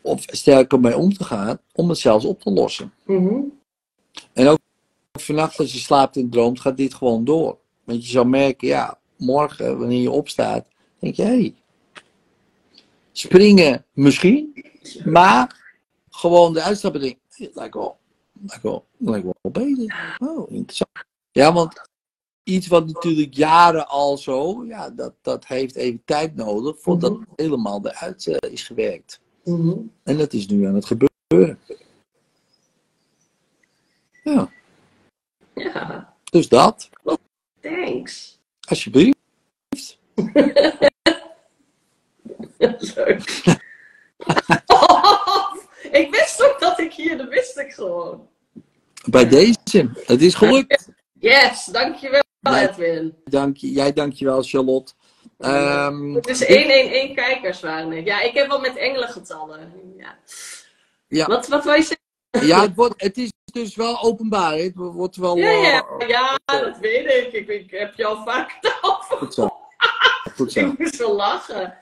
[0.00, 2.92] Of sterker mee om te gaan, om het zelfs op te lossen.
[3.04, 3.40] Mhm.
[4.32, 4.58] En ook
[5.12, 7.58] vannacht als je slaapt en droomt, gaat dit gewoon door.
[7.84, 10.66] Want je zal merken, ja, morgen wanneer je opstaat,
[10.98, 11.54] denk je, hé, hey,
[13.12, 14.64] springen misschien,
[15.04, 15.62] maar
[16.14, 17.98] gewoon de uitstappen denk lijkt wel,
[18.46, 20.16] lijkt wel, lijkt wel beter.
[20.18, 20.90] Oh, interessant.
[21.32, 21.88] Ja, want
[22.42, 27.20] iets wat natuurlijk jaren al zo, ja, dat, dat heeft even tijd nodig voordat Mhm.
[27.20, 29.20] het helemaal eruit eh, is gewerkt.
[29.44, 29.76] Mhm.
[30.02, 31.58] En dat is nu aan het gebeuren.
[34.22, 34.50] Ja,
[35.54, 36.88] Ja, dus dat,
[37.60, 38.38] thanks.
[38.68, 39.18] alsjeblieft.
[42.94, 43.42] Leuk.
[46.00, 48.28] Ik wist ook dat ik hier, dat wist ik gewoon.
[49.10, 50.88] Bij deze, het is gelukt.
[51.20, 52.22] Yes, dankjewel.
[52.42, 53.14] Edwin.
[53.24, 54.92] Dank je, jij dankjewel Charlotte.
[55.38, 58.04] Ehm, Het is 111 kijkers waren het.
[58.06, 59.72] Ja, ik heb wel met engelengetallen.
[59.96, 60.18] Ja.
[61.08, 61.26] Ja.
[61.26, 62.48] Wat, wat wil je zeggen?
[62.48, 64.52] ja, het, wordt, het is dus wel openbaar.
[64.52, 64.62] hè.
[64.62, 65.36] Het wordt wel...
[65.36, 67.32] Ja, ja, eh, ja, dat weet ik.
[67.32, 67.48] ik.
[67.48, 69.50] Ik heb je al vaak daarover Goed zo.
[70.36, 70.60] Goed zo.
[70.60, 71.78] Ik moest wel lachen.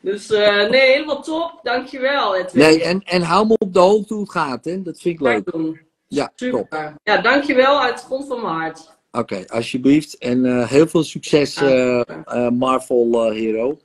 [0.00, 1.60] Dus eh, nee, helemaal top.
[1.62, 2.62] Dankjewel Edwin.
[2.62, 4.64] Nee, en, en hou me op de hoogte hoe het gaat.
[4.64, 4.82] Hè.
[4.82, 5.52] Dat vind ik leuk.
[5.52, 5.80] doen.
[6.06, 6.48] Ja, top.
[6.58, 6.94] Super.
[7.02, 8.98] Ja, dankjewel uit de grond van mijn hart.
[9.10, 10.18] Oké, alsjeblieft.
[10.18, 13.78] En eh, heel veel succes, eh, Marvel Hero.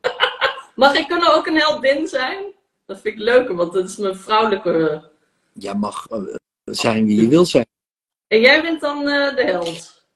[0.74, 2.44] Mag ik kunnen ook een heldin zijn?
[2.86, 5.04] Dat vind ik leuker, want dat is mijn vrouwelijke.
[5.52, 6.06] Jij mag
[6.64, 7.66] zijn wie je wil zijn.
[8.28, 10.06] En jij bent dan de held.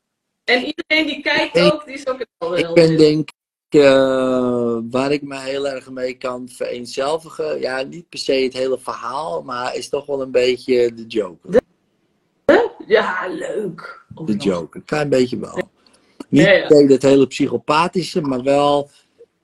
[0.45, 2.59] En iedereen die kijkt ook, die is ook een held.
[2.59, 3.29] Ik ben denk
[3.75, 7.61] eh, waar ik me heel erg mee kan vereenzelvigen.
[7.61, 11.61] Ja, niet per se het hele verhaal, maar is toch wel een beetje de joker.
[12.87, 14.05] Ja, leuk.
[14.25, 15.71] De joker, een klein beetje wel.
[16.29, 16.87] Niet Ja, ja.
[16.87, 18.91] het hele psychopathische, maar wel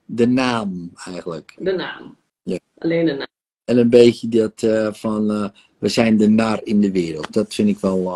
[0.05, 1.55] de naam eigenlijk.
[1.59, 2.17] De naam.
[2.43, 2.59] Ja.
[2.79, 3.27] Alleen de naam.
[3.65, 5.49] En een beetje dat eh, van, eh,
[5.79, 7.33] we zijn de nar in de wereld.
[7.33, 8.13] Dat vind ik wel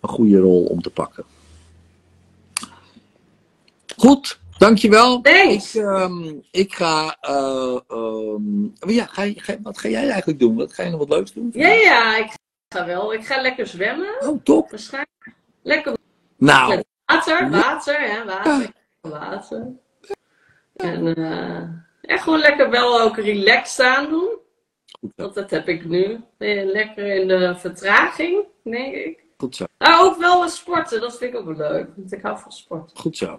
[0.00, 1.24] een goede rol om te pakken.
[3.96, 5.20] Goed, dankjewel.
[5.20, 5.74] Thanks.
[5.74, 9.32] Ik, ehm, ik ga, eh, ehm, ja, ga,
[9.62, 10.56] wat ga jij eigenlijk doen?
[10.56, 11.50] Wat ga je nog wat leuks doen?
[11.52, 12.32] Ja, ja, ik
[12.68, 13.12] ga wel.
[13.12, 14.14] Ik ga lekker zwemmen.
[14.20, 14.70] Oh, top.
[14.70, 15.32] Waarschijnlijk.
[15.62, 15.96] Lekker
[16.36, 18.72] Nou, met water, water, hè, water.
[19.00, 19.66] Water.
[20.76, 21.62] En eh,
[22.00, 24.38] echt gewoon lekker wel ook relaxed aan doen.
[25.00, 25.12] goed.
[25.16, 26.20] Want dat heb ik nu.
[26.38, 29.24] Lekker in de vertraging, denk ik.
[29.36, 29.64] Goed zo.
[29.78, 31.88] Maar ook wel wat sporten, dat vind ik ook wel leuk.
[31.96, 32.90] Want ik hou van sport.
[32.94, 33.38] Goed zo.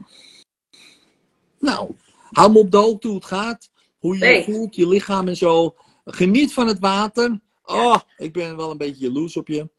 [1.60, 1.92] Nou,
[2.32, 3.70] hou me op de hoogte hoe het gaat.
[4.00, 5.76] Hoe je je voelt, je lichaam en zo.
[6.06, 7.40] Geniet van het water.
[7.66, 9.70] Oh, ik ben wel een beetje jaloers op je.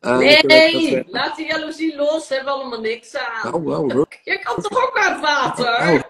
[0.00, 3.54] Eh, Nee, laat die jaloezie los, hebben we allemaal niks aan.
[3.54, 5.66] Oh, wow, ru- Je kan toch ook aan het water?
[5.66, 6.00] oh,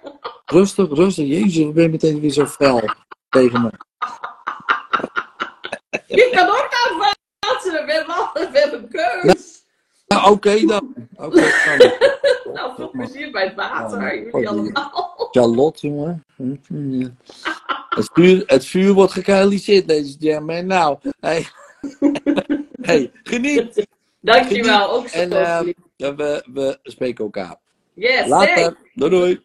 [0.46, 1.26] rustig, rustig.
[1.26, 2.82] Jezus, ik ben meteen weer zo fel
[3.28, 3.70] tegen me.
[6.06, 9.22] Je kan ook aan het water, we hebben, we hebben keus.
[9.24, 9.36] Nou,
[10.16, 10.94] oké dan.
[11.16, 11.40] Oké,
[11.78, 11.92] dan.
[12.54, 15.28] Nou, veel plezier bij het water, Oh, jullie oh, allemaal.
[15.30, 16.24] Charlotte, jongen.
[17.88, 20.66] Het vuur, het vuur wordt gekatalyseerd, ladies and gentlemen.
[20.66, 21.46] Nou, hey.
[22.82, 23.86] hey, geniet.
[24.20, 25.18] Dankjewel, ook zo.
[25.18, 27.56] En eh, ja, we, we spreken elkaar.
[27.94, 28.76] yes, Later.
[28.94, 29.40] Doei.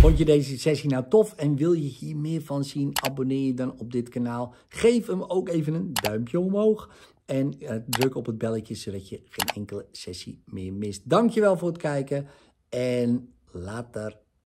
[0.00, 2.90] Vond je deze sessie nou tof en wil je hier meer van zien?
[3.02, 4.54] Abonneer je dan op dit kanaal.
[4.68, 6.90] Geef hem ook even een duimpje omhoog.
[7.28, 11.08] En eh, druk op het belletje zodat je geen enkele sessie meer mist.
[11.08, 12.26] Dankjewel voor het kijken
[12.68, 14.18] en later.